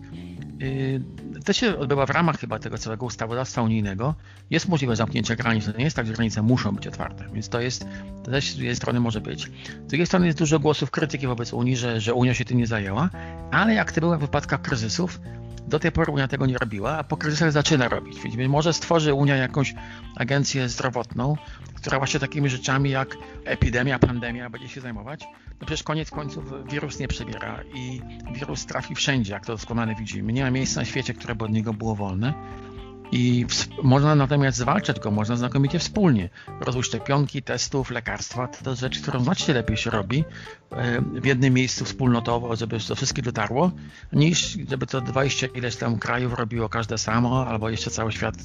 Yy, 0.60 1.01
to 1.46 1.53
się 1.53 1.77
odbywa 1.77 2.05
w 2.05 2.10
ramach 2.10 2.39
chyba 2.39 2.60
tego 2.60 2.77
całego 2.77 3.05
ustawodawstwa 3.05 3.62
unijnego. 3.62 4.15
Jest 4.50 4.67
możliwe 4.67 4.96
zamknięcie 4.96 5.36
granic, 5.36 5.65
to 5.65 5.77
nie 5.77 5.84
jest 5.84 5.96
tak, 5.96 6.08
że 6.08 6.13
granice 6.13 6.41
muszą 6.41 6.75
być 6.75 6.88
otwarte, 6.88 7.25
więc 7.34 7.50
to 7.50 7.62
jest, 7.62 7.86
to 8.24 8.32
też 8.32 8.51
z 8.51 8.58
jednej 8.58 8.75
strony 8.75 9.00
może 9.00 9.22
być. 9.22 9.44
Z 9.86 9.88
drugiej 9.88 10.05
strony 10.05 10.25
jest 10.25 10.38
dużo 10.38 10.60
głosów 10.60 10.91
krytyki 10.91 11.27
wobec 11.27 11.53
Unii, 11.53 11.77
że, 11.77 12.01
że 12.01 12.13
Unia 12.13 12.34
się 12.34 12.46
tym 12.46 12.58
nie 12.58 12.67
zajęła, 12.67 13.10
ale 13.51 13.74
jak 13.74 13.91
to 13.91 14.01
było 14.01 14.17
w 14.17 14.22
wypadkach 14.22 14.62
kryzysów, 14.62 15.20
do 15.67 15.79
tej 15.79 15.91
pory 15.91 16.12
Unia 16.12 16.27
tego 16.27 16.45
nie 16.45 16.57
robiła, 16.57 16.98
a 16.98 17.03
po 17.03 17.17
kryzysach 17.17 17.51
zaczyna 17.51 17.89
robić. 17.89 18.19
Więc 18.19 18.51
może 18.51 18.74
stworzy 18.74 19.13
Unia 19.13 19.36
jakąś 19.36 19.74
agencję 20.15 20.69
zdrowotną, 20.69 21.38
która 21.75 21.98
właśnie 21.98 22.19
takimi 22.19 22.50
rzeczami 22.50 22.89
jak 22.89 23.17
epidemia, 23.45 24.00
pandemia 24.00 24.50
będzie 24.50 24.69
się 24.69 24.81
zajmować. 24.81 25.24
No 25.62 25.65
przecież 25.65 25.84
koniec 25.84 26.12
końców 26.12 26.67
wirus 26.72 27.00
nie 27.00 27.07
przebiera 27.07 27.60
i 27.74 28.01
wirus 28.34 28.65
trafi 28.65 28.95
wszędzie, 28.95 29.34
jak 29.34 29.45
to 29.45 29.53
doskonale 29.53 29.95
widzimy. 29.95 30.34
Nie 30.34 30.43
ma 30.43 30.51
miejsca 30.51 30.79
na 30.79 30.86
świecie, 30.86 31.13
które 31.13 31.36
by 31.36 31.45
od 31.45 31.51
niego 31.51 31.74
było 31.74 31.95
wolne. 31.95 32.34
I 33.12 33.46
można 33.84 34.16
natomiast 34.16 34.58
zwalczać 34.58 35.00
go, 35.00 35.12
można 35.12 35.36
znakomicie 35.36 35.80
wspólnie. 35.80 36.30
Rozwój 36.62 36.84
szczepionki, 36.84 37.42
testów, 37.42 37.92
lekarstwa 37.92 38.48
to 38.48 38.70
jest 38.70 38.82
rzecz, 38.82 39.00
którą 39.00 39.24
znacznie 39.24 39.54
lepiej 39.54 39.78
się 39.78 39.90
robi 39.90 40.24
e, 40.72 41.02
w 41.02 41.26
jednym 41.26 41.54
miejscu 41.54 41.86
wspólnotowo, 41.86 42.56
żeby 42.56 42.78
to 42.88 42.96
wszystkie 42.96 43.22
dotarło, 43.22 43.72
niż 44.14 44.58
żeby 44.70 44.88
to 44.88 45.02
20 45.02 45.48
ileś 45.48 45.76
tam 45.76 46.00
krajów 46.00 46.34
robiło 46.34 46.70
każde 46.70 46.98
samo, 46.98 47.48
albo 47.48 47.70
jeszcze 47.70 47.90
cały 47.92 48.12
świat 48.12 48.36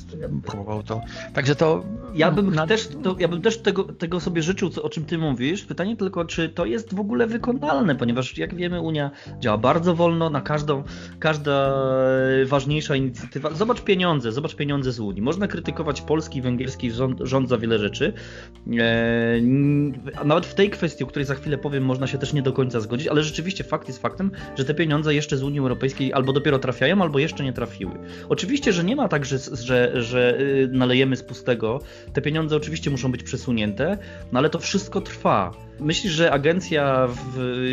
próbował 0.47 0.83
to. 0.83 1.00
Także 1.35 1.57
to. 1.57 1.85
Ja 2.14 2.31
bym 2.31 2.55
na... 2.55 2.67
też, 2.67 2.88
to, 3.02 3.17
ja 3.19 3.29
bym 3.29 3.43
też 3.43 3.59
tego, 3.59 3.85
tego 3.85 4.21
sobie 4.21 4.43
życzył, 4.43 4.71
co, 4.71 4.83
o 4.83 4.88
czym 4.88 5.05
ty 5.05 5.19
mówisz. 5.19 5.62
Pytanie 5.62 5.97
tylko, 5.97 6.25
czy 6.25 6.49
to 6.49 6.64
jest 6.64 6.95
w 6.95 7.00
ogóle 7.00 7.26
wykonalne, 7.26 7.95
ponieważ 7.95 8.38
jak 8.38 8.55
wiemy, 8.55 8.81
Unia 8.81 9.11
działa 9.40 9.59
bardzo 9.59 9.95
wolno, 9.95 10.31
na 10.31 10.40
każdą, 10.40 10.85
każda 11.19 11.73
ważniejsza 12.47 12.97
inicjatywa. 12.97 13.50
Zobacz 13.50 13.81
pieniądze, 13.81 14.33
zobacz 14.33 14.50
pieniądze 14.54 14.92
z 14.92 15.00
Unii. 15.00 15.23
Można 15.23 15.49
krytykować 15.49 16.00
polski 16.00 16.38
i 16.38 16.42
węgierski 16.42 16.90
rząd, 16.90 17.21
rząd 17.21 17.49
za 17.49 17.59
wiele 17.59 17.78
rzeczy. 17.78 18.12
E, 18.78 19.40
nawet 20.25 20.47
w 20.47 20.54
tej 20.54 20.71
kwestii, 20.71 21.04
o 21.04 21.07
której 21.07 21.26
za 21.26 21.35
chwilę 21.35 21.59
powiem, 21.59 21.85
można 21.85 22.07
się 22.07 22.19
też 22.19 22.33
nie 22.33 22.42
do 22.42 22.52
końca 22.52 22.80
zgodzić, 22.80 23.09
ale 23.09 23.23
rzeczywiście 23.23 23.64
fakt 23.64 23.88
jest 23.88 24.02
faktem, 24.02 24.30
że 24.59 24.64
te 24.64 24.75
pieniądze 24.75 25.14
jeszcze 25.14 25.37
z 25.37 25.42
Unii 25.42 25.61
Europejskiej 25.61 26.12
albo 26.12 26.33
dopiero 26.33 26.59
trafiają, 26.59 27.02
albo 27.02 27.19
jeszcze 27.19 27.45
nie 27.45 27.52
trafiły. 27.52 27.92
Oczywiście, 28.28 28.73
że 28.73 28.85
nie 28.85 28.97
ma 28.97 29.09
tak, 29.09 29.25
że, 29.25 29.38
że, 29.52 30.02
że 30.02 30.40
y, 30.40 30.69
nalejemy 30.73 31.16
z 31.16 31.23
pustego. 31.23 31.80
Te 32.12 32.23
pieniądze 32.23 32.57
oczywiście 32.57 32.90
muszą 32.90 33.12
być 33.12 33.23
przesunięte, 33.23 33.99
no 34.33 34.38
ale 34.38 34.50
to 34.50 34.59
wszystko 34.59 35.00
trwa. 35.00 35.69
Myślisz, 35.80 36.12
że 36.12 36.32
agencja 36.32 37.08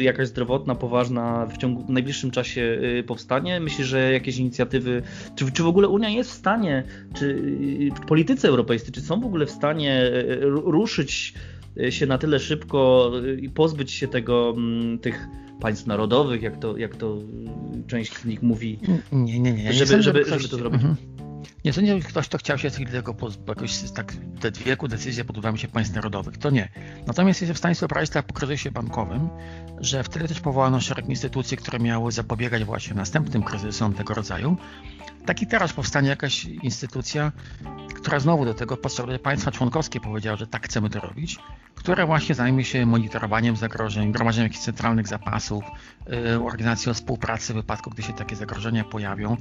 jakaś 0.02 0.28
zdrowotna, 0.28 0.76
poważna 0.76 1.46
w 1.46 1.58
ciągu 1.58 1.84
w 1.86 1.90
najbliższym 1.90 2.32
czasie 2.32 2.62
y, 3.00 3.04
powstanie? 3.04 3.60
Myślisz, 3.60 3.88
że 3.88 4.14
jakieś 4.14 4.38
inicjatywy, 4.38 5.02
czy, 5.36 5.52
czy 5.52 5.64
w 5.64 5.68
ogóle 5.68 5.88
Unia 5.88 6.10
jest 6.10 6.32
w 6.32 6.34
stanie, 6.34 6.84
czy 7.16 7.26
y, 7.26 7.90
w 7.96 8.06
polityce 8.06 8.48
europejskiej, 8.48 8.94
czy 8.94 9.02
są 9.02 9.22
w 9.22 9.26
ogóle 9.26 9.46
w 9.46 9.52
stanie 9.52 10.12
ruszyć 10.46 11.34
się 11.90 12.06
na 12.06 12.18
tyle 12.18 12.40
szybko 12.40 13.12
i 13.42 13.50
pozbyć 13.50 13.92
się 13.92 14.08
tego, 14.08 14.54
mm, 14.58 15.00
tych 15.00 15.28
państw 15.62 15.88
narodowych, 15.88 16.42
jak 16.42 16.58
to, 16.58 16.78
jak 16.78 16.96
to 16.96 17.18
część 17.88 18.18
z 18.18 18.26
nich 18.26 18.42
mówi. 18.44 18.80
Nie, 19.12 19.40
nie, 19.40 19.54
nie 19.54 19.74
żeby, 19.74 20.04
żeby, 20.04 20.26
żeby 20.26 20.48
to 20.50 20.58
zrobić. 20.58 20.82
Mhm. 20.82 21.27
Nie 21.66 21.74
sądzę, 21.74 22.02
że 22.02 22.08
ktoś, 22.08 22.28
kto 22.28 22.38
chciał 22.38 22.58
się 22.58 22.72
tego 22.72 23.16
jakoś 23.48 23.92
tak 23.96 24.14
te 24.40 24.52
wieku 24.52 24.88
decyzje 24.88 25.26
pod 25.26 25.60
się 25.60 25.68
państw 25.68 25.96
narodowych. 25.96 26.38
To 26.38 26.50
nie. 26.50 26.70
Natomiast 27.08 27.42
jest 27.42 27.54
w 27.54 27.58
stanie 27.58 27.76
sobie 27.76 27.88
wyobrazić 27.88 28.14
tak 28.14 28.26
po 28.26 28.34
kryzysie 28.34 28.72
bankowym, 28.72 29.30
że 29.80 30.04
wtedy 30.04 30.28
też 30.28 30.40
powołano 30.40 30.82
szereg 30.82 31.10
instytucji, 31.10 31.58
które 31.58 31.80
miały 31.80 32.12
zapobiegać 32.12 32.64
właśnie 32.64 32.96
następnym 32.96 33.44
kryzysom 33.44 33.94
tego 33.94 34.14
rodzaju. 34.14 34.58
Taki 35.26 35.48
teraz 35.48 35.74
powstanie 35.74 36.10
jakaś 36.10 36.46
instytucja, 36.46 37.32
która 37.96 38.20
znowu 38.20 38.46
do 38.46 38.54
tego 38.54 38.78
potrzebuje 38.78 39.20
państwa 39.20 39.52
członkowskie 39.52 40.00
powiedziała, 40.00 40.38
że 40.38 40.48
tak 40.48 40.66
chcemy 40.66 40.90
to 40.90 41.00
robić, 41.00 41.38
która 41.76 42.06
właśnie 42.06 42.36
zajmie 42.36 42.66
się 42.66 42.86
monitorowaniem 42.86 43.56
zagrożeń, 43.56 44.12
gromadzeniem 44.12 44.46
jakichś 44.46 44.64
centralnych 44.64 45.08
zapasów, 45.08 45.64
yy, 46.08 46.44
organizacją 46.44 46.94
współpracy 46.94 47.54
w 47.54 47.56
wypadku, 47.56 47.90
gdy 47.90 48.04
się 48.04 48.14
takie 48.14 48.36
zagrożenia 48.36 48.84
pojawią. 48.84 49.38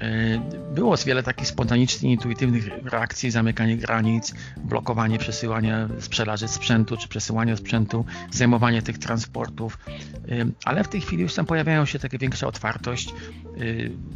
Yy, 0.00 0.40
było 0.74 0.96
wiele 0.96 1.22
takich 1.22 1.48
spontanicznych, 1.48 2.12
intuitywnych 2.12 2.68
reakcji, 2.84 3.30
zamykanie 3.30 3.76
granic, 3.76 4.34
blokowanie 4.56 5.18
przesyłania 5.18 5.88
sprzedaży 6.00 6.48
sprzętu 6.48 6.96
czy 6.96 7.08
przesyłania 7.08 7.56
sprzętu, 7.56 8.04
zajmowanie 8.30 8.82
tych 8.82 8.98
transportów, 8.98 9.78
yy, 10.26 10.46
ale 10.64 10.84
w 10.84 10.88
tej 10.88 11.00
chwili 11.00 11.22
już 11.22 11.34
tam 11.34 11.46
pojawiają 11.46 11.84
się 11.84 11.98
takie 11.98 12.18
większa 12.18 12.46
otwartość. 12.46 13.14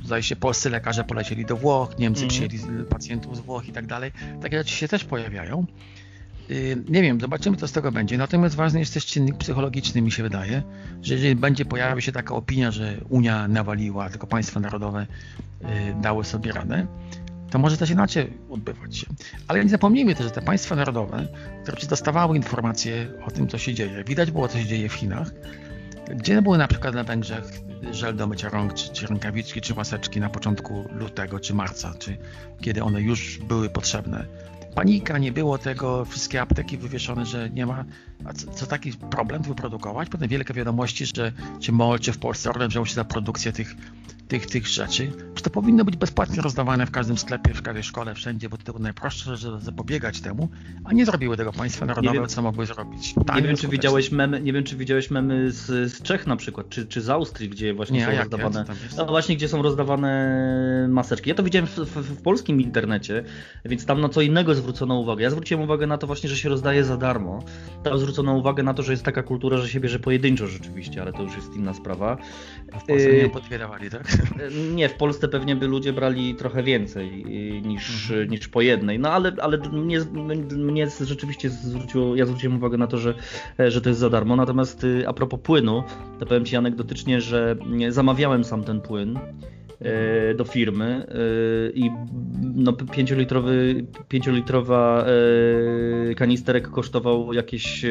Zdaje 0.05 0.23
się, 0.23 0.37
polscy 0.37 0.71
lekarze 0.71 1.05
polecieli 1.05 1.45
do 1.47 1.57
Włoch, 1.57 1.99
Niemcy 1.99 2.21
mm. 2.21 2.29
przyjęli 2.29 2.59
pacjentów 2.89 3.37
z 3.37 3.41
Włoch 3.41 3.69
i 3.69 3.73
tak 3.73 3.87
dalej. 3.87 4.13
Takie 4.43 4.59
rzeczy 4.59 4.75
się 4.75 4.89
też 4.89 5.05
pojawiają. 5.05 5.67
Y, 6.51 6.85
nie 6.89 7.03
wiem, 7.03 7.21
zobaczymy 7.21 7.57
co 7.57 7.69
z 7.69 7.73
tego 7.73 7.93
będzie. 7.93 8.19
Natomiast 8.19 8.55
ważny 8.55 8.81
jest 8.81 8.95
też 8.95 9.07
czynnik 9.07 9.37
psychologiczny, 9.37 10.03
mi 10.03 10.13
się 10.13 10.23
wydaje, 10.23 10.63
że 11.03 11.15
jeżeli 11.15 11.37
będzie 11.37 11.65
pojawiać 11.65 12.05
się 12.05 12.13
taka 12.13 12.35
opinia, 12.35 12.71
że 12.71 12.97
Unia 13.09 13.49
nawaliła, 13.49 14.11
tylko 14.11 14.27
państwa 14.27 14.61
narodowe 14.61 15.07
y, 15.63 15.67
dały 16.01 16.25
sobie 16.25 16.53
radę, 16.53 16.87
to 17.51 17.59
może 17.59 17.77
też 17.77 17.91
inaczej 17.91 18.33
odbywać 18.51 18.97
się. 18.97 19.07
Ale 19.49 19.65
nie 19.65 19.71
zapomnijmy 19.71 20.15
też, 20.15 20.27
że 20.27 20.31
te 20.31 20.43
państwa 20.43 20.77
narodowe, 20.77 21.29
które 21.63 21.87
dostawały 21.89 22.37
informacje 22.37 23.09
o 23.27 23.31
tym, 23.31 23.49
co 23.49 23.59
się 23.59 23.75
dzieje, 23.75 24.05
widać 24.05 24.31
było, 24.31 24.49
co 24.49 24.59
się 24.59 24.65
dzieje 24.65 24.89
w 24.89 24.93
Chinach, 24.93 25.31
gdzie 26.17 26.43
były 26.43 26.59
na 26.59 26.69
przykład 26.69 26.95
na 26.95 27.05
Węgrzech 27.05 27.45
żel 27.91 28.17
do 28.17 28.27
mycia 28.27 28.49
rąk, 28.49 28.75
czy, 28.75 28.93
czy 28.93 29.07
rękawiczki, 29.07 29.61
czy 29.61 29.75
maseczki 29.75 30.21
na 30.21 30.29
początku 30.29 30.85
lutego, 30.93 31.41
czy 31.41 31.55
marca, 31.55 31.95
czy 31.99 32.17
kiedy 32.61 32.83
one 32.83 33.01
już 33.01 33.39
były 33.39 33.71
potrzebne 33.71 34.27
panika, 34.77 35.19
nie 35.19 35.33
było 35.33 35.59
tego, 35.59 36.05
wszystkie 36.05 36.41
apteki 36.41 36.79
wywieszone, 36.79 37.27
że 37.27 37.51
nie 37.51 37.67
ma, 37.67 37.85
a 38.25 38.33
co, 38.33 38.51
co 38.51 38.67
taki 38.67 38.93
problem 38.93 39.43
wyprodukować? 39.43 40.09
Potem 40.09 40.29
wielkie 40.29 40.55
wiadomości, 40.55 41.07
że 41.07 41.33
czy 41.61 41.73
MOL, 41.73 41.99
czy 41.99 42.13
w 42.13 42.19
Polsce 42.19 42.51
Orlen 42.51 42.69
wziął 42.69 42.87
się 42.87 42.95
za 42.95 43.05
produkcję 43.05 43.53
tych 43.53 43.75
tych, 44.29 44.47
tych 44.47 44.67
rzeczy, 44.67 45.13
że 45.37 45.43
to 45.43 45.51
powinno 45.51 45.85
być 45.85 45.97
bezpłatnie 45.97 46.43
rozdawane 46.43 46.87
w 46.87 46.91
każdym 46.91 47.19
sklepie, 47.19 47.55
w 47.55 47.63
każdej 47.63 47.83
szkole, 47.83 48.15
wszędzie, 48.15 48.49
bo 48.49 48.57
to 48.57 48.65
było 48.65 48.79
najprostsze, 48.79 49.37
żeby 49.37 49.61
zapobiegać 49.61 50.21
temu, 50.21 50.49
a 50.85 50.93
nie 50.93 51.07
zrobiły 51.07 51.37
tego 51.37 51.53
państwa 51.53 51.87
narodowe, 51.87 52.15
wiem, 52.15 52.27
co 52.27 52.43
mogły 52.43 52.67
zrobić. 52.67 53.15
nie 53.37 53.43
wiem, 53.43 53.57
czy 53.57 53.69
widziałeś 53.69 54.13
memy, 54.13 54.41
nie 54.41 54.53
wiem, 54.53 54.65
czy 54.65 54.77
widziałeś 54.77 55.11
memy 55.11 55.53
z, 55.53 55.93
z 55.93 56.03
Czech 56.03 56.27
na 56.27 56.37
przykład, 56.37 56.69
czy, 56.69 56.87
czy 56.87 57.01
z 57.01 57.11
Austrii, 57.11 57.49
gdzie 57.49 57.75
właśnie 57.75 57.99
nie, 57.99 58.07
są 58.07 58.19
rozdawane. 58.19 58.65
No 58.97 59.07
właśnie, 59.07 59.37
gdzie 59.37 59.49
są 59.49 59.63
rozdawane 59.63 60.89
maseczki. 60.89 61.29
Ja 61.29 61.35
to 61.35 61.43
widziałem 61.43 61.67
w, 61.67 61.77
w, 61.77 61.97
w, 61.97 62.23
polskim 62.23 62.61
internecie, 62.61 63.25
więc 63.65 63.87
tam 63.87 64.01
na 64.01 64.09
co 64.09 64.21
innego 64.21 64.55
zwrócono 64.55 65.01
uwagę. 65.01 65.23
Ja 65.23 65.31
zwróciłem 65.31 65.65
uwagę 65.65 65.87
na 65.87 65.99
to 65.99 66.07
właśnie, 66.07 66.29
że 66.29 66.37
się 66.37 66.49
rozdaje 66.49 66.85
za 66.85 66.97
darmo. 66.97 67.45
Tam 67.83 67.99
zwrócono 67.99 68.35
uwagę 68.35 68.63
na 68.63 68.75
to, 68.75 68.83
że 68.83 68.93
jest 68.93 69.05
taka 69.05 69.23
kultura, 69.23 69.59
że 69.59 69.69
się 69.69 69.81
bierze 69.81 69.99
pojedynczo 69.99 70.47
rzeczywiście, 70.47 71.03
ale 71.03 71.13
to 71.13 71.23
już 71.23 71.37
jest 71.37 71.55
inna 71.57 71.75
sprawa. 71.75 72.17
A 72.73 72.79
w 72.79 72.85
Polsce 72.85 73.13
nie 73.13 73.25
y, 73.25 73.31
podbierali, 73.31 73.91
tak? 73.91 74.16
Nie, 74.75 74.89
w 74.89 74.95
Polsce 74.95 75.29
pewnie 75.29 75.57
by 75.57 75.67
ludzie 75.67 75.93
brali 75.93 76.35
trochę 76.35 76.63
więcej 76.63 77.25
niż, 77.63 78.11
mhm. 78.11 78.31
niż 78.31 78.49
po 78.49 78.61
jednej. 78.61 78.99
No 78.99 79.11
ale, 79.11 79.33
ale 79.41 79.59
mnie, 79.59 80.01
mnie 80.57 80.89
rzeczywiście 81.01 81.51
zwróciło, 81.51 82.17
ja 82.17 82.27
zwróciłem 82.27 82.57
uwagę 82.57 82.79
na 82.79 82.87
to, 82.87 82.99
że, 82.99 83.15
że 83.59 83.81
to 83.81 83.89
jest 83.89 84.01
za 84.01 84.11
darmo. 84.11 84.37
Natomiast 84.37 84.85
y, 84.85 85.09
a 85.09 85.13
propos 85.13 85.41
płynu, 85.43 85.83
to 86.19 86.27
powiem 86.27 86.45
Ci 86.45 86.57
anegdotycznie, 86.57 87.21
że 87.21 87.57
zamawiałem 87.89 88.45
sam 88.45 88.65
ten 88.65 88.81
płyn. 88.81 89.19
E, 89.81 90.35
do 90.35 90.45
firmy 90.45 91.07
e, 91.09 91.71
i 91.71 91.91
no, 92.55 92.73
5-litrowy, 92.73 93.85
5-litrowa 94.09 95.05
e, 96.11 96.15
kanisterek 96.15 96.69
kosztował 96.71 97.33
jakieś 97.33 97.85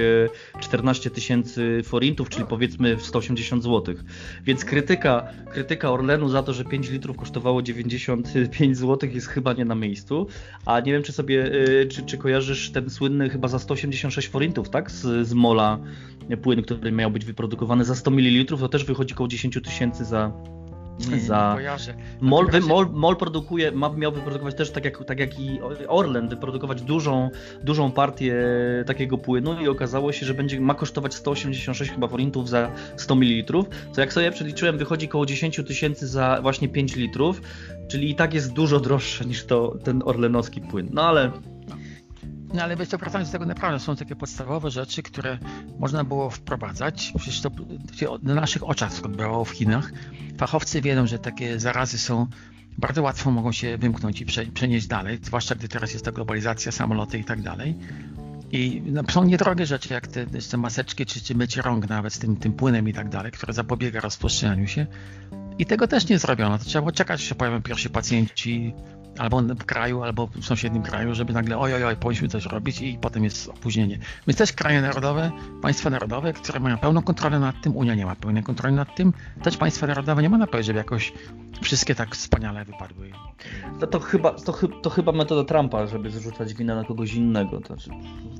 14 0.60 1.10
tysięcy 1.10 1.82
forintów, 1.84 2.30
czyli 2.30 2.46
powiedzmy 2.46 2.98
180 3.00 3.64
zł. 3.64 3.96
Więc 4.44 4.66
krytyka, 4.66 5.28
krytyka 5.52 5.92
Orlenu 5.92 6.30
za 6.30 6.44
to, 6.44 6.54
że 6.54 6.66
5 6.66 6.90
litrów 6.90 7.18
kosztowało 7.18 7.62
95 7.62 8.78
zł 8.78 9.10
jest 9.14 9.28
chyba 9.28 9.54
nie 9.54 9.66
na 9.66 9.76
miejscu, 9.76 10.28
a 10.66 10.80
nie 10.80 10.92
wiem 10.92 11.04
czy 11.04 11.12
sobie, 11.12 11.52
czy, 11.90 12.04
czy 12.04 12.18
kojarzysz 12.18 12.72
ten 12.72 12.90
słynny 12.90 13.30
chyba 13.30 13.48
za 13.48 13.60
186 13.60 14.28
forintów, 14.28 14.70
tak, 14.70 14.92
z, 14.92 15.28
z 15.28 15.34
Mola 15.34 15.80
płyn, 16.42 16.62
który 16.62 16.92
miał 16.92 17.12
być 17.12 17.26
wyprodukowany 17.26 17.86
za 17.86 17.96
100 17.96 18.12
ml, 18.12 18.46
to 18.46 18.70
też 18.70 18.86
wychodzi 18.86 19.14
około 19.14 19.28
10 19.28 19.60
tysięcy 19.64 20.06
za 20.06 20.32
nie, 21.00 21.20
za. 21.20 21.58
Mol, 22.22 22.48
wy, 22.48 22.62
Mol, 22.62 22.90
Mol 22.94 23.16
produkuje, 23.16 23.72
ma, 23.72 23.90
miał 23.90 24.12
wyprodukować 24.12 24.56
też 24.56 24.72
tak 24.72 24.86
jak, 24.86 25.06
tak 25.06 25.20
jak 25.20 25.40
i 25.40 25.60
Orlen, 25.88 26.30
wyprodukować 26.30 26.82
dużą, 26.82 27.30
dużą 27.64 27.92
partię 27.92 28.36
takiego 28.86 29.18
płynu 29.18 29.62
i 29.62 29.68
okazało 29.68 30.12
się, 30.12 30.26
że 30.26 30.34
będzie 30.34 30.60
ma 30.60 30.74
kosztować 30.74 31.14
186 31.14 31.92
chyba 31.92 32.08
forintów 32.08 32.50
za 32.50 32.72
100 32.98 33.16
ml, 33.16 33.64
co 33.92 34.02
jak 34.02 34.14
sobie 34.14 34.32
przeliczyłem 34.32 34.78
wychodzi 34.78 35.06
około 35.06 35.26
10 35.26 35.62
tysięcy 35.68 36.08
za 36.08 36.40
właśnie 36.42 36.70
5 36.70 36.96
litrów, 36.96 37.42
czyli 37.88 38.10
i 38.10 38.16
tak 38.16 38.34
jest 38.34 38.54
dużo 38.54 38.80
droższe 38.80 39.26
niż 39.26 39.46
to 39.46 39.78
ten 39.84 40.02
orlenowski 40.06 40.62
płyn. 40.62 40.90
No 40.94 41.02
ale 41.02 41.32
no 42.54 42.64
ale 42.64 42.76
wiesz 42.76 42.88
co, 42.88 42.98
wracając 42.98 43.30
do 43.30 43.32
tego, 43.32 43.46
naprawdę 43.46 43.80
są 43.80 43.96
takie 43.96 44.16
podstawowe 44.16 44.72
rzeczy, 44.72 45.04
które 45.04 45.38
można 45.80 46.04
było 46.04 46.30
wprowadzać. 46.30 47.14
Przecież 47.18 47.42
to 47.42 47.52
na 48.24 48.36
naszych 48.36 48.64
oczach 48.64 48.92
odbywało 49.04 49.46
w 49.46 49.50
Chinach. 49.50 49.92
Fachowcy 50.38 50.82
wiedzą, 50.82 51.08
że 51.08 51.20
takie 51.20 51.60
zarazy 51.60 51.98
są 51.98 52.28
bardzo 52.78 53.02
łatwo 53.02 53.32
mogą 53.32 53.52
się 53.52 53.78
wymknąć 53.78 54.22
i 54.22 54.26
przenieść 54.54 54.88
dalej, 54.88 55.20
zwłaszcza 55.22 55.56
gdy 55.56 55.68
teraz 55.68 55.94
jest 55.94 56.06
ta 56.06 56.12
globalizacja, 56.12 56.72
samoloty 56.72 57.20
i 57.20 57.24
tak 57.24 57.42
dalej. 57.42 57.76
I 58.52 58.82
no, 58.86 59.02
są 59.10 59.24
niedrogie 59.24 59.66
rzeczy, 59.66 59.94
jak 59.94 60.08
te, 60.08 60.26
te 60.26 60.58
maseczki, 60.58 61.06
czy, 61.06 61.22
czy 61.22 61.36
mycie 61.36 61.62
rąk 61.62 61.90
nawet 61.90 62.14
z 62.14 62.20
tym, 62.20 62.36
tym 62.36 62.54
płynem 62.54 62.90
i 62.90 62.94
tak 62.94 63.10
dalej, 63.10 63.32
które 63.32 63.54
zapobiega 63.54 64.00
rozpłaszczaniu 64.00 64.68
się. 64.68 64.88
I 65.60 65.66
tego 65.66 65.88
też 65.88 66.10
nie 66.10 66.20
zrobiono. 66.20 66.58
To 66.58 66.66
trzeba 66.66 66.82
było 66.82 66.92
czekać, 66.92 67.22
aż 67.22 67.28
się 67.28 67.36
pojawią 67.36 67.62
pierwsi 67.62 67.90
pacjenci, 67.90 68.74
albo 69.18 69.42
w 69.42 69.66
kraju, 69.66 70.04
albo 70.04 70.28
w 70.28 70.46
sąsiednim 70.46 70.84
kraju, 70.84 71.16
żeby 71.16 71.34
nagle 71.34 71.58
oj, 71.58 71.74
oj, 71.74 71.84
oj, 71.84 71.96
powinniśmy 71.96 72.28
coś 72.28 72.46
robić 72.46 72.82
i 72.82 72.98
potem 73.02 73.24
jest 73.24 73.50
opóźnienie. 73.50 74.00
Więc 74.28 74.38
też 74.38 74.54
kraje 74.54 74.82
narodowe, 74.82 75.32
państwa 75.62 75.90
narodowe, 75.90 76.34
które 76.34 76.60
mają 76.60 76.78
pełną 76.78 77.02
kontrolę 77.02 77.40
nad 77.40 77.62
tym, 77.62 77.76
Unia 77.76 77.96
nie 77.96 78.06
ma 78.06 78.16
pełnej 78.16 78.44
kontroli 78.44 78.76
nad 78.76 78.96
tym, 78.96 79.14
też 79.44 79.58
państwa 79.58 79.88
narodowe 79.88 80.22
nie 80.22 80.30
można 80.30 80.48
powiedzieć, 80.48 80.68
żeby 80.68 80.78
jakoś 80.78 81.14
wszystkie 81.62 81.96
tak 81.96 82.16
wspaniale 82.16 82.66
wypadły. 82.66 83.12
To, 83.80 83.88
to, 83.88 84.00
chyba, 84.00 84.32
to, 84.32 84.54
to 84.82 84.90
chyba 84.90 85.12
metoda 85.12 85.44
Trumpa, 85.44 85.88
żeby 85.88 86.12
zrzucać 86.12 86.54
winę 86.54 86.76
na 86.76 86.84
kogoś 86.84 87.14
innego. 87.14 87.62
To, 87.62 87.76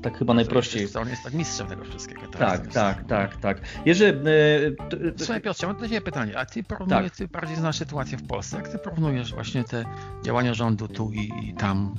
tak 0.02 0.18
chyba 0.18 0.34
najprościej. 0.34 0.82
Jest, 0.82 0.96
on 0.96 1.08
jest 1.08 1.22
tak 1.22 1.34
mistrzem 1.34 1.66
tego 1.66 1.84
wszystkiego. 1.84 2.20
Tak, 2.38 2.66
tak, 2.66 3.04
tak, 3.04 3.36
tak. 3.36 3.60
Jeżeli, 3.84 4.18
e, 4.18 5.12
Słuchaj 5.16 5.40
Piotrze, 5.40 5.66
mam 5.66 5.76
do 5.76 5.82
Ciebie 5.82 6.00
pytanie, 6.00 6.38
a 6.38 6.46
Ty 6.46 6.62
porównujesz, 6.62 7.10
tak. 7.10 7.16
Ty 7.16 7.28
bardziej 7.28 7.56
znasz 7.56 7.76
sytuację 7.76 8.18
w 8.18 8.26
Polsce, 8.26 8.56
jak 8.56 8.68
Ty 8.68 8.78
porównujesz 8.78 9.34
właśnie 9.34 9.64
te 9.64 9.84
działania 10.24 10.54
rządu 10.54 10.65
tu 10.74 11.12
i, 11.14 11.30
i 11.42 11.54
tam 11.54 11.94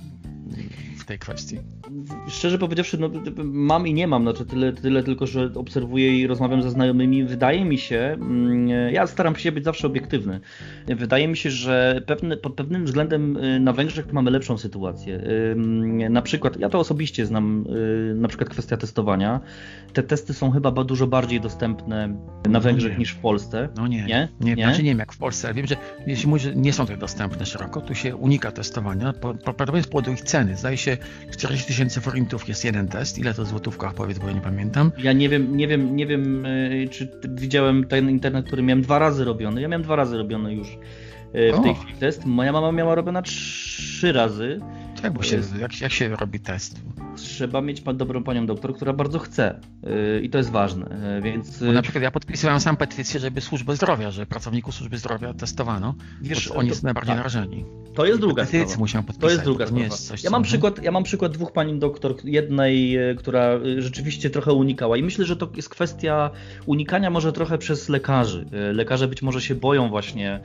tej 1.07 1.19
kwestii? 1.19 1.59
Szczerze 2.27 2.57
powiedziawszy, 2.57 2.97
no, 2.97 3.09
mam 3.43 3.87
i 3.87 3.93
nie 3.93 4.07
mam, 4.07 4.23
znaczy 4.23 4.45
tyle, 4.45 4.73
tyle 4.73 5.03
tylko, 5.03 5.27
że 5.27 5.51
obserwuję 5.55 6.19
i 6.19 6.27
rozmawiam 6.27 6.61
ze 6.61 6.71
znajomymi. 6.71 7.23
Wydaje 7.23 7.65
mi 7.65 7.77
się, 7.77 7.97
mm, 7.97 8.69
ja 8.69 9.07
staram 9.07 9.35
się 9.35 9.51
być 9.51 9.63
zawsze 9.63 9.87
obiektywny. 9.87 10.39
Wydaje 10.87 11.27
mi 11.27 11.37
się, 11.37 11.51
że 11.51 12.01
pewne, 12.05 12.37
pod 12.37 12.53
pewnym 12.53 12.85
względem 12.85 13.37
y, 13.37 13.59
na 13.59 13.73
Węgrzech 13.73 14.13
mamy 14.13 14.31
lepszą 14.31 14.57
sytuację. 14.57 15.21
Na 16.09 16.21
przykład, 16.21 16.59
ja 16.59 16.69
to 16.69 16.79
osobiście 16.79 17.25
znam, 17.25 17.65
y, 18.11 18.15
na 18.15 18.27
przykład 18.27 18.49
kwestia 18.49 18.77
testowania. 18.77 19.39
Te 19.93 20.03
testy 20.03 20.33
są 20.33 20.51
chyba 20.51 20.71
dużo 20.71 21.07
bardziej 21.07 21.41
dostępne 21.41 22.07
na 22.07 22.17
no 22.49 22.61
Węgrzech 22.61 22.93
no 22.93 22.99
niż 22.99 23.11
w 23.11 23.17
Polsce. 23.17 23.69
No 23.77 23.87
nie, 23.87 24.05
nie, 24.05 24.27
nie, 24.41 24.55
nie? 24.55 24.63
Znaczy 24.63 24.83
nie 24.83 24.89
wiem 24.89 24.99
jak 24.99 25.13
w 25.13 25.17
Polsce, 25.17 25.47
ale 25.47 25.55
wiem, 25.55 25.67
że 25.67 25.75
jeśli 26.07 26.29
mówisz, 26.29 26.43
że 26.43 26.55
nie 26.55 26.73
są 26.73 26.85
te 26.85 26.97
dostępne 26.97 27.45
szeroko, 27.45 27.81
tu 27.81 27.95
się 27.95 28.15
unika 28.15 28.51
testowania. 28.51 29.13
Prawdopodobnie 29.13 29.83
z 29.83 29.87
powodu 29.87 30.11
ich 30.11 30.21
ceny. 30.21 30.57
Zdaje 30.57 30.77
się 30.77 30.96
40 31.31 31.67
tysięcy 31.67 32.01
forintów 32.01 32.47
jest 32.47 32.65
jeden 32.65 32.87
test. 32.87 33.17
Ile 33.17 33.33
to 33.33 33.43
w 33.43 33.47
złotówkach 33.47 33.93
powiedz, 33.93 34.19
bo 34.19 34.27
ja 34.27 34.33
nie 34.33 34.41
pamiętam. 34.41 34.91
Ja 34.97 35.13
nie 35.13 35.29
wiem, 35.29 35.57
nie 35.57 35.67
wiem, 35.67 35.95
nie 35.95 36.07
wiem, 36.07 36.45
e, 36.45 36.87
czy 36.87 37.07
widziałem 37.29 37.87
ten 37.87 38.09
internet, 38.09 38.45
który 38.45 38.63
miałem 38.63 38.81
dwa 38.81 38.99
razy 38.99 39.25
robiony. 39.25 39.61
Ja 39.61 39.67
miałem 39.67 39.83
dwa 39.83 39.95
razy 39.95 40.17
robiony 40.17 40.53
już 40.53 40.67
e, 41.33 41.51
w 41.53 41.59
o. 41.59 41.63
tej 41.63 41.75
chwili 41.75 41.93
test. 41.93 42.25
Moja 42.25 42.51
mama 42.51 42.71
miała 42.71 42.95
robiona 42.95 43.21
trzy 43.21 44.11
razy. 44.11 44.59
Tak, 45.01 45.13
bo 45.13 45.23
się, 45.23 45.41
jak, 45.59 45.81
jak 45.81 45.91
się 45.91 46.15
robi 46.15 46.39
test? 46.39 46.81
trzeba 47.17 47.61
mieć 47.61 47.81
dobrą 47.81 48.23
panią 48.23 48.45
doktor, 48.45 48.75
która 48.75 48.93
bardzo 48.93 49.19
chce 49.19 49.59
yy, 49.83 50.21
i 50.21 50.29
to 50.29 50.37
jest 50.37 50.49
ważne, 50.49 51.11
yy, 51.15 51.21
więc... 51.21 51.63
Bo 51.63 51.71
na 51.71 51.81
przykład 51.81 52.03
ja 52.03 52.11
podpisywałem 52.11 52.61
sam 52.61 52.77
petycję, 52.77 53.19
żeby 53.19 53.41
służby 53.41 53.75
zdrowia, 53.75 54.11
że 54.11 54.25
pracowników 54.25 54.75
służby 54.75 54.97
zdrowia 54.97 55.33
testowano, 55.33 55.95
Wiesz, 56.21 56.51
oni 56.51 56.69
to, 56.69 56.75
są 56.75 56.81
najbardziej 56.83 57.09
tak. 57.09 57.17
narażeni. 57.17 57.65
To 57.93 58.05
jest 58.05 58.19
druga 58.19 58.45
sprawa. 58.45 58.77
musiałem 58.77 59.05
podpisać. 59.05 59.29
To 59.29 59.31
jest 59.31 59.43
druga 59.43 59.65
to 59.65 59.69
sprawa. 59.69 59.85
Jest 59.85 60.07
coś, 60.07 60.23
ja, 60.23 60.29
mam 60.29 60.43
przykład, 60.43 60.83
ja 60.83 60.91
mam 60.91 61.03
przykład 61.03 61.31
dwóch 61.31 61.51
pani 61.51 61.79
doktor, 61.79 62.15
jednej, 62.23 62.97
która 63.17 63.59
rzeczywiście 63.77 64.29
trochę 64.29 64.53
unikała 64.53 64.97
i 64.97 65.03
myślę, 65.03 65.25
że 65.25 65.35
to 65.35 65.49
jest 65.55 65.69
kwestia 65.69 66.29
unikania 66.65 67.09
może 67.09 67.33
trochę 67.33 67.57
przez 67.57 67.89
lekarzy. 67.89 68.45
Lekarze 68.73 69.07
być 69.07 69.21
może 69.21 69.41
się 69.41 69.55
boją 69.55 69.89
właśnie 69.89 70.39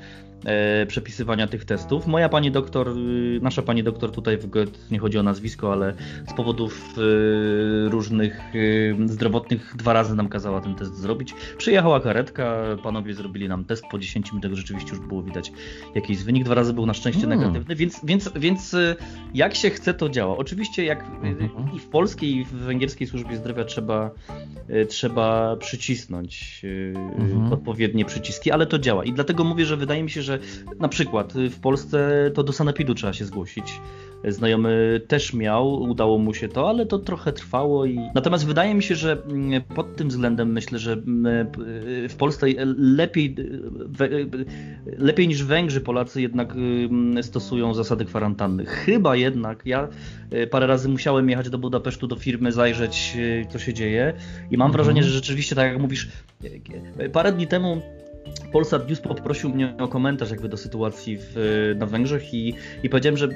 przepisywania 0.89 1.47
tych 1.47 1.65
testów. 1.65 2.07
Moja 2.07 2.29
pani 2.29 2.51
doktor, 2.51 2.89
y, 2.89 3.41
nasza 3.43 3.63
pani 3.63 3.83
doktor 3.83 4.13
tutaj 4.13 4.39
w 4.43 4.51
Goethe, 4.51 4.79
nie 4.91 4.99
chodzi 4.99 5.19
o 5.19 5.23
nazwisko, 5.23 5.73
ale 5.73 5.95
z 6.29 6.33
powodów 6.33 6.99
y, 6.99 7.89
różnych 7.89 8.55
y, 8.55 8.97
zdrowotnych 9.07 9.75
dwa 9.77 9.93
razy 9.93 10.15
nam 10.15 10.29
kazała 10.29 10.61
ten 10.61 10.75
test 10.75 10.97
zrobić. 10.97 11.35
Przyjechała 11.59 12.01
karetka, 12.01 12.57
panowie 12.83 13.15
zrobili 13.15 13.49
nam 13.49 13.65
test, 13.65 13.85
po 13.91 13.99
10 13.99 14.33
minutach 14.33 14.53
rzeczywiście 14.53 14.91
już 14.91 15.07
było 15.07 15.23
widać 15.23 15.53
jakiś 15.95 16.25
wynik. 16.25 16.45
Dwa 16.45 16.55
razy 16.55 16.73
był 16.73 16.87
na 16.87 16.95
szczęście 16.95 17.21
hmm. 17.21 17.41
negatywny, 17.41 17.77
więc, 17.77 18.01
więc, 18.05 18.31
więc 18.37 18.77
jak 19.35 19.55
się 19.55 19.71
chce, 19.71 19.95
to 19.95 20.09
działa. 20.09 20.37
Oczywiście 20.37 20.85
jak 20.85 21.05
hmm. 21.05 21.51
i 21.77 21.79
w 21.79 21.87
polskiej, 21.87 22.37
i 22.37 22.45
w 22.45 22.53
węgierskiej 22.53 23.07
służbie 23.07 23.37
zdrowia 23.37 23.65
trzeba, 23.65 24.11
trzeba 24.89 25.57
przycisnąć 25.57 26.63
hmm. 27.17 27.53
odpowiednie 27.53 28.05
przyciski, 28.05 28.51
ale 28.51 28.67
to 28.67 28.79
działa. 28.79 29.05
I 29.05 29.13
dlatego 29.13 29.45
mówię, 29.45 29.67
że 29.67 29.77
wydaje 29.77 30.03
mi 30.03 30.11
się, 30.11 30.23
że 30.23 30.39
na 30.79 30.89
przykład 30.89 31.33
w 31.33 31.61
Polsce 31.61 32.31
to 32.35 32.43
do 32.43 32.53
sanepidu 32.53 32.95
trzeba 32.95 33.13
się 33.13 33.25
zgłosić. 33.25 33.81
Znajomy 34.29 35.01
też 35.09 35.35
miał, 35.35 35.83
udało 35.83 36.19
mu 36.19 36.35
się 36.35 36.49
to, 36.49 36.69
ale 36.69 36.87
to 36.87 36.99
trochę 36.99 37.33
trwało. 37.33 37.87
I... 37.87 37.99
Natomiast 38.15 38.47
wydaje 38.47 38.75
mi 38.75 38.83
się, 38.83 38.95
że 38.95 39.23
mm, 39.27 39.63
pod 39.63 39.97
tym 39.97 40.09
względem 40.09 40.53
myślę, 40.53 40.79
że 40.79 40.93
mm, 40.93 41.47
w 42.09 42.15
Polsce 42.19 42.47
lepiej, 42.77 43.37
lepiej 44.99 45.29
niż 45.29 45.45
Węgrzy 45.45 45.81
Polacy 45.81 46.23
jednak 46.23 46.53
mm, 46.53 47.23
stosują 47.23 47.75
zasady 47.75 48.05
kwarantanny. 48.05 48.67
Chyba 48.67 49.17
jednak 49.17 49.63
ja 49.67 49.89
e, 50.31 50.47
parę 50.47 50.67
razy 50.67 50.89
musiałem 50.89 51.31
jechać 51.31 51.51
do 51.51 51.59
Budapesztu 51.59 52.07
do 52.07 52.17
firmy, 52.17 52.53
zajrzeć 52.53 53.17
e, 53.43 53.47
co 53.47 53.59
się 53.59 53.75
dzieje 53.75 54.13
i 54.51 54.57
mam 54.57 54.67
mhm. 54.67 54.73
wrażenie, 54.73 55.03
że 55.03 55.11
rzeczywiście 55.11 55.57
tak 55.57 55.73
jak 55.73 55.81
mówisz, 55.81 56.09
e, 56.99 57.09
parę 57.09 57.33
dni 57.33 57.47
temu 57.47 57.83
Polsat 58.53 58.89
News 58.89 59.01
poprosił 59.01 59.51
mnie 59.51 59.75
o 59.79 59.89
komentarz 59.89 60.31
jakby 60.31 60.49
do 60.49 60.57
sytuacji 60.57 61.19
w, 61.21 61.35
na 61.79 61.87
Węgrzech 61.87 62.35
i, 62.35 62.55
i 62.83 62.89
powiedziałem, 62.89 63.17
że 63.17 63.29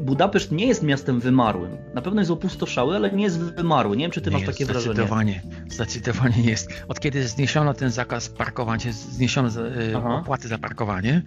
Budapeszt 0.00 0.52
nie 0.52 0.66
jest 0.66 0.82
miastem 0.82 1.20
wymarłym. 1.20 1.76
Na 1.94 2.02
pewno 2.02 2.20
jest 2.20 2.30
opustoszały, 2.30 2.96
ale 2.96 3.10
nie 3.12 3.24
jest 3.24 3.38
wymarły. 3.38 3.96
Nie 3.96 4.04
wiem, 4.04 4.10
czy 4.10 4.20
ty 4.20 4.30
nie 4.30 4.36
masz 4.36 4.46
takie 4.46 4.66
wrażenie. 4.66 4.94
Zdecydowanie, 4.94 5.42
zdecydowanie 5.68 6.42
jest. 6.42 6.84
Od 6.88 7.00
kiedy 7.00 7.28
zniesiono 7.28 7.74
ten 7.74 7.90
zakaz 7.90 8.28
parkowania, 8.28 8.92
zniesiono 8.92 9.48
e, 9.48 9.96
Aha. 9.96 10.14
opłaty 10.14 10.48
za 10.48 10.58
parkowanie, 10.58 11.22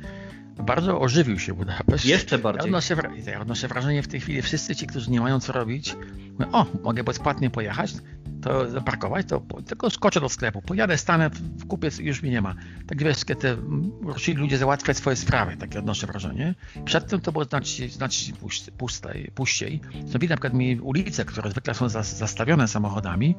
bardzo 0.60 1.02
ożywił 1.02 1.40
się 1.40 1.54
Budapeszt. 1.54 2.06
Jeszcze 2.06 2.40
bardziej. 2.40 2.72
Ja 2.72 2.78
odnoszę, 2.78 2.96
ja 3.26 3.42
odnoszę 3.42 3.68
wrażenie 3.68 4.04
w 4.04 4.08
tej 4.08 4.20
chwili, 4.20 4.42
wszyscy 4.42 4.76
ci, 4.76 4.88
którzy 4.88 5.12
nie 5.12 5.22
mają 5.22 5.40
co 5.40 5.54
robić, 5.54 5.96
mówią, 6.40 6.52
o, 6.52 6.66
mogę 6.84 7.04
bezpłatnie 7.04 7.50
pojechać, 7.50 7.94
to 8.42 8.70
zaparkować, 8.70 9.26
to 9.28 9.42
tylko 9.66 9.90
skoczę 9.90 10.20
do 10.20 10.30
sklepu, 10.30 10.62
pojadę, 10.62 10.98
stanę 10.98 11.30
w 11.30 11.68
kupiec 11.68 12.00
i 12.00 12.06
już 12.06 12.24
mi 12.24 12.30
nie 12.30 12.42
ma. 12.42 12.56
Tak 12.88 13.04
wiesz, 13.04 13.26
kiedy 13.26 13.58
ruszyli 14.02 14.38
ludzie 14.38 14.58
załatwiać 14.58 14.98
swoje 14.98 15.16
sprawy, 15.16 15.58
takie 15.58 15.80
odnoszę 15.80 16.08
wrażenie. 16.08 16.56
Przedtem 16.86 17.22
to 17.22 17.32
było 17.32 17.46
znacznie, 17.46 17.90
znacznie 17.90 18.34
puściej. 18.78 19.32
puściej. 19.36 19.82
Widać 20.06 20.30
na 20.30 20.36
przykład 20.36 20.54
mi 20.54 20.80
ulice, 20.80 21.26
które 21.26 21.52
zwykle 21.52 21.74
są 21.74 21.90
zastawione 21.90 22.68
samochodami, 22.68 23.36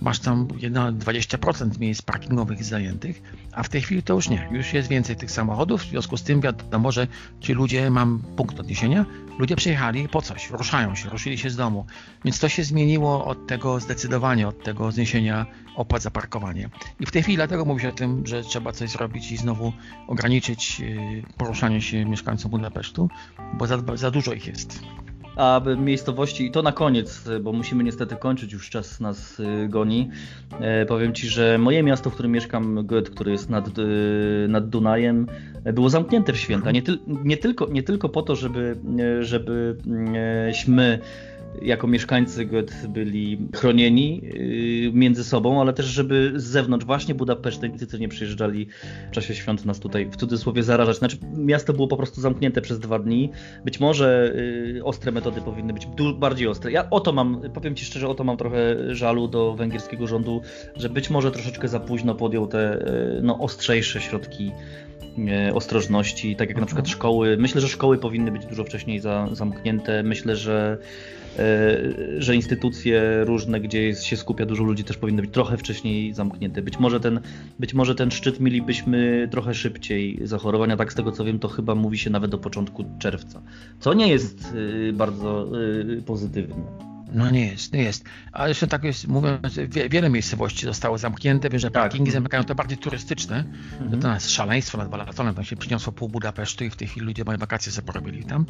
masz 0.00 0.18
tam 0.18 0.46
20% 0.46 1.78
miejsc 1.78 2.02
parkingowych 2.02 2.64
zajętych, 2.64 3.22
a 3.52 3.62
w 3.62 3.68
tej 3.68 3.80
chwili 3.80 4.02
to 4.02 4.14
już 4.14 4.28
nie. 4.28 4.48
Już 4.52 4.72
jest 4.72 4.88
więcej 4.88 5.16
tych 5.16 5.30
samochodów, 5.30 5.82
w 5.82 5.88
związku 5.88 6.16
z 6.16 6.22
tym 6.22 6.40
wiadomo, 6.40 6.92
że 6.92 7.06
ci 7.40 7.52
ludzie, 7.52 7.90
mam 7.90 8.22
punkt 8.36 8.60
odniesienia, 8.60 9.06
ludzie 9.38 9.56
przyjechali 9.56 10.08
po 10.08 10.22
coś, 10.22 10.50
ruszają 10.50 10.94
się, 10.94 11.08
ruszyli 11.08 11.38
się 11.38 11.50
z 11.50 11.56
domu. 11.56 11.86
Więc 12.24 12.40
to 12.40 12.48
się 12.48 12.64
zmieniło 12.64 13.24
od 13.24 13.46
tego 13.46 13.80
zdecydowanie, 13.80 14.48
od 14.48 14.62
tego 14.62 14.92
zniesienia 14.92 15.46
opłat 15.76 16.02
za 16.02 16.10
parkowanie. 16.10 16.70
I 17.00 17.06
w 17.06 17.10
tej 17.10 17.22
chwili 17.22 17.36
dlatego 17.36 17.64
mówi 17.64 17.82
się 17.82 17.88
o 17.88 17.92
tym, 17.92 18.26
że 18.26 18.42
trzeba 18.42 18.72
coś 18.72 18.90
zrobić 18.90 19.32
i 19.32 19.36
znowu 19.36 19.72
ograniczyć 20.06 20.80
y, 20.80 21.22
poruszanie 21.36 21.82
się 21.82 22.04
mieszkańcom 22.04 22.50
Budapesztu, 22.50 23.08
bo 23.54 23.66
za, 23.66 23.78
za 23.94 24.10
dużo 24.10 24.32
ich 24.32 24.46
jest 24.46 24.80
a 25.38 25.60
miejscowości, 25.76 26.46
i 26.46 26.50
to 26.50 26.62
na 26.62 26.72
koniec, 26.72 27.28
bo 27.40 27.52
musimy 27.52 27.84
niestety 27.84 28.16
kończyć, 28.16 28.52
już 28.52 28.70
czas 28.70 29.00
nas 29.00 29.40
y, 29.40 29.68
goni. 29.68 30.10
E, 30.60 30.86
powiem 30.86 31.14
Ci, 31.14 31.28
że 31.28 31.58
moje 31.58 31.82
miasto, 31.82 32.10
w 32.10 32.14
którym 32.14 32.32
mieszkam, 32.32 32.86
Goethe, 32.86 33.10
które 33.10 33.32
jest 33.32 33.50
nad, 33.50 33.78
y, 33.78 34.46
nad 34.48 34.68
Dunajem, 34.68 35.26
było 35.72 35.90
zamknięte 35.90 36.32
w 36.32 36.36
święta. 36.36 36.70
Nie, 36.70 36.82
ty, 36.82 36.98
nie, 37.06 37.36
tylko, 37.36 37.66
nie 37.66 37.82
tylko 37.82 38.08
po 38.08 38.22
to, 38.22 38.36
żeby, 38.36 38.76
żebyśmy 39.20 40.98
jako 41.62 41.86
mieszkańcy 41.86 42.44
Goethe 42.44 42.88
byli 42.88 43.38
chronieni 43.54 44.20
yy, 44.22 44.92
między 44.92 45.24
sobą, 45.24 45.60
ale 45.60 45.72
też 45.72 45.86
żeby 45.86 46.32
z 46.36 46.44
zewnątrz 46.44 46.86
właśnie 46.86 47.14
Budapesztyńcy 47.14 47.98
nie 47.98 48.08
przyjeżdżali 48.08 48.68
w 49.08 49.10
czasie 49.10 49.34
świąt 49.34 49.64
nas 49.64 49.80
tutaj 49.80 50.10
w 50.10 50.16
cudzysłowie 50.16 50.62
zarażać. 50.62 50.96
Znaczy 50.96 51.16
miasto 51.36 51.72
było 51.72 51.88
po 51.88 51.96
prostu 51.96 52.20
zamknięte 52.20 52.60
przez 52.60 52.78
dwa 52.78 52.98
dni. 52.98 53.30
Być 53.64 53.80
może 53.80 54.32
yy, 54.74 54.84
ostre 54.84 55.12
metody 55.12 55.40
powinny 55.40 55.72
być 55.72 55.88
bardziej 56.14 56.48
ostre. 56.48 56.72
Ja 56.72 56.90
o 56.90 57.00
to 57.00 57.12
mam, 57.12 57.40
powiem 57.54 57.74
Ci 57.74 57.84
szczerze, 57.84 58.08
o 58.08 58.14
to 58.14 58.24
mam 58.24 58.36
trochę 58.36 58.94
żalu 58.94 59.28
do 59.28 59.54
węgierskiego 59.54 60.06
rządu, 60.06 60.40
że 60.76 60.88
być 60.88 61.10
może 61.10 61.30
troszeczkę 61.30 61.68
za 61.68 61.80
późno 61.80 62.14
podjął 62.14 62.46
te 62.46 62.84
yy, 63.14 63.22
no, 63.22 63.38
ostrzejsze 63.38 64.00
środki 64.00 64.52
ostrożności, 65.54 66.36
tak 66.36 66.48
jak 66.48 66.58
na 66.58 66.66
przykład 66.66 66.86
mhm. 66.86 66.96
szkoły. 66.96 67.36
Myślę, 67.36 67.60
że 67.60 67.68
szkoły 67.68 67.98
powinny 67.98 68.32
być 68.32 68.46
dużo 68.46 68.64
wcześniej 68.64 69.00
za, 69.00 69.28
zamknięte. 69.32 70.02
Myślę, 70.02 70.36
że 70.36 70.78
że 72.18 72.34
instytucje 72.34 73.24
różne, 73.24 73.60
gdzie 73.60 73.94
się 73.94 74.16
skupia 74.16 74.46
dużo 74.46 74.64
ludzi, 74.64 74.84
też 74.84 74.96
powinny 74.96 75.22
być 75.22 75.30
trochę 75.30 75.56
wcześniej 75.56 76.14
zamknięte. 76.14 76.62
Być 76.62 76.78
może 76.78 77.00
ten, 77.00 77.20
być 77.58 77.74
może 77.74 77.94
ten 77.94 78.10
szczyt 78.10 78.40
mielibyśmy 78.40 79.28
trochę 79.30 79.54
szybciej 79.54 80.18
zachorowania, 80.24 80.76
tak 80.76 80.92
z 80.92 80.96
tego 80.96 81.12
co 81.12 81.24
wiem, 81.24 81.38
to 81.38 81.48
chyba 81.48 81.74
mówi 81.74 81.98
się 81.98 82.10
nawet 82.10 82.30
do 82.30 82.38
początku 82.38 82.84
czerwca, 82.98 83.42
co 83.80 83.94
nie 83.94 84.08
jest 84.08 84.54
y, 84.54 84.92
bardzo 84.92 85.48
y, 85.98 86.02
pozytywne. 86.06 86.97
No 87.12 87.30
nie 87.30 87.46
jest, 87.46 87.72
nie 87.72 87.82
jest. 87.82 88.04
Ale 88.32 88.48
jeszcze 88.48 88.66
tak 88.66 88.84
jest, 88.84 89.08
mówią, 89.08 89.38
że 89.44 89.88
wiele 89.88 90.10
miejscowości 90.10 90.66
zostało 90.66 90.98
zamknięte, 90.98 91.50
wiem, 91.50 91.58
że 91.58 91.70
tak. 91.70 91.82
parkingi 91.82 92.10
zamykają, 92.10 92.44
to 92.44 92.54
bardziej 92.54 92.78
turystyczne. 92.78 93.44
Mhm. 93.80 94.02
To 94.02 94.14
jest 94.14 94.30
szaleństwo 94.30 94.78
nad 94.78 94.88
balatonem, 94.88 95.34
tam 95.34 95.44
się 95.44 95.56
przyniosło 95.56 95.92
pół 95.92 96.08
Budapesztu 96.08 96.64
i 96.64 96.70
w 96.70 96.76
tej 96.76 96.88
chwili 96.88 97.06
ludzie 97.06 97.24
mają 97.24 97.38
wakacje 97.38 97.72
sobie 97.72 97.86
porobili 97.86 98.24
tam. 98.24 98.46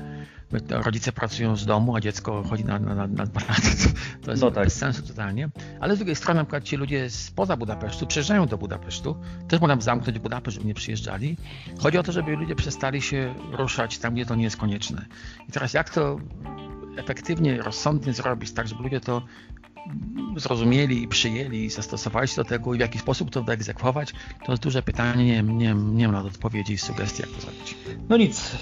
Rodzice 0.70 1.12
pracują 1.12 1.56
z 1.56 1.66
domu, 1.66 1.96
a 1.96 2.00
dziecko 2.00 2.42
chodzi 2.42 2.64
na, 2.64 2.78
na, 2.78 2.94
na, 2.94 3.06
na 3.06 3.26
balaton. 3.26 3.72
To 4.24 4.30
jest 4.30 4.42
no 4.42 4.50
tak. 4.50 4.64
bez 4.64 4.74
sensu 4.74 5.02
totalnie. 5.02 5.48
Ale 5.80 5.94
z 5.94 5.98
drugiej 5.98 6.16
strony 6.16 6.40
na 6.40 6.44
przykład 6.44 6.64
ci 6.64 6.76
ludzie 6.76 7.10
spoza 7.10 7.56
Budapesztu 7.56 8.06
przyjeżdżają 8.06 8.46
do 8.46 8.58
Budapesztu, 8.58 9.16
też 9.48 9.60
można 9.60 9.80
zamknąć 9.80 10.18
Budapeszt, 10.18 10.54
żeby 10.54 10.66
nie 10.66 10.74
przyjeżdżali. 10.74 11.36
Chodzi 11.78 11.98
o 11.98 12.02
to, 12.02 12.12
żeby 12.12 12.36
ludzie 12.36 12.54
przestali 12.54 13.02
się 13.02 13.34
ruszać 13.52 13.98
tam, 13.98 14.14
gdzie 14.14 14.26
to 14.26 14.34
nie 14.34 14.44
jest 14.44 14.56
konieczne. 14.56 15.06
I 15.48 15.52
teraz 15.52 15.74
jak 15.74 15.90
to 15.90 16.20
efektywnie, 16.98 17.62
rozsądnie 17.62 18.12
zrobić, 18.12 18.52
tak 18.52 18.68
żeby 18.68 18.82
ludzie 18.82 19.00
to 19.00 19.22
zrozumieli 20.36 21.02
i 21.02 21.08
przyjęli 21.08 21.64
i 21.64 21.70
zastosowali 21.70 22.28
się 22.28 22.36
do 22.36 22.44
tego 22.44 22.74
i 22.74 22.76
w 22.76 22.80
jaki 22.80 22.98
sposób 22.98 23.30
to 23.30 23.42
wyegzekwować, 23.42 24.12
to 24.46 24.52
jest 24.52 24.62
duże 24.62 24.82
pytanie, 24.82 25.24
nie, 25.24 25.42
nie, 25.42 25.74
nie 25.74 26.08
mam 26.08 26.26
odpowiedzi 26.26 26.72
i 26.72 26.78
sugestii, 26.78 27.22
jak 27.22 27.30
to 27.30 27.40
zrobić. 27.40 27.76
No 28.08 28.16
nic, 28.16 28.56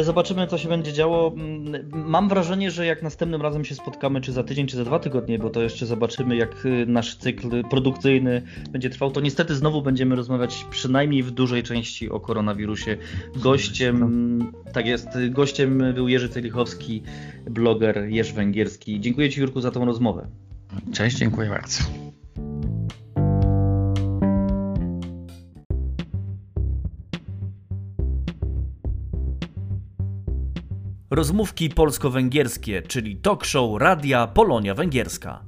y, 0.00 0.04
zobaczymy 0.04 0.46
co 0.46 0.58
się 0.58 0.68
będzie 0.68 0.92
działo. 0.92 1.32
Mm, 1.36 1.90
mam 1.92 2.28
wrażenie, 2.28 2.70
że 2.70 2.86
jak 2.86 3.02
następnym 3.02 3.42
razem 3.42 3.64
się 3.64 3.74
spotkamy, 3.74 4.20
czy 4.20 4.32
za 4.32 4.44
tydzień, 4.44 4.66
czy 4.66 4.76
za 4.76 4.84
dwa 4.84 4.98
tygodnie, 4.98 5.38
bo 5.38 5.50
to 5.50 5.62
jeszcze 5.62 5.86
zobaczymy 5.86 6.36
jak 6.36 6.66
y, 6.66 6.86
nasz 6.86 7.16
cykl 7.16 7.62
produkcyjny 7.70 8.42
będzie 8.70 8.90
trwał, 8.90 9.10
to 9.10 9.20
niestety 9.20 9.54
znowu 9.54 9.82
będziemy 9.82 10.16
rozmawiać 10.16 10.66
przynajmniej 10.70 11.22
w 11.22 11.30
dużej 11.30 11.62
części 11.62 12.10
o 12.10 12.20
koronawirusie. 12.20 12.96
Gościem, 13.36 14.52
tak 14.72 14.86
jest, 14.86 15.08
gościem 15.30 15.82
był 15.94 16.08
Jerzy 16.08 16.28
Celichowski, 16.28 17.02
bloger 17.50 18.04
Jerz 18.08 18.32
Węgierski. 18.32 19.00
Dziękuję 19.00 19.30
Ci 19.30 19.40
Jurku 19.40 19.60
za 19.60 19.70
tą 19.70 19.84
rozmowę. 19.84 20.28
Cześć, 20.92 21.16
dziękuję 21.16 21.50
bardzo. 21.50 21.84
Rozmówki 31.10 31.70
polsko-węgierskie, 31.70 32.82
czyli 32.82 33.16
talk 33.16 33.44
show 33.44 33.80
Radia 33.80 34.26
Polonia 34.26 34.74
Węgierska. 34.74 35.47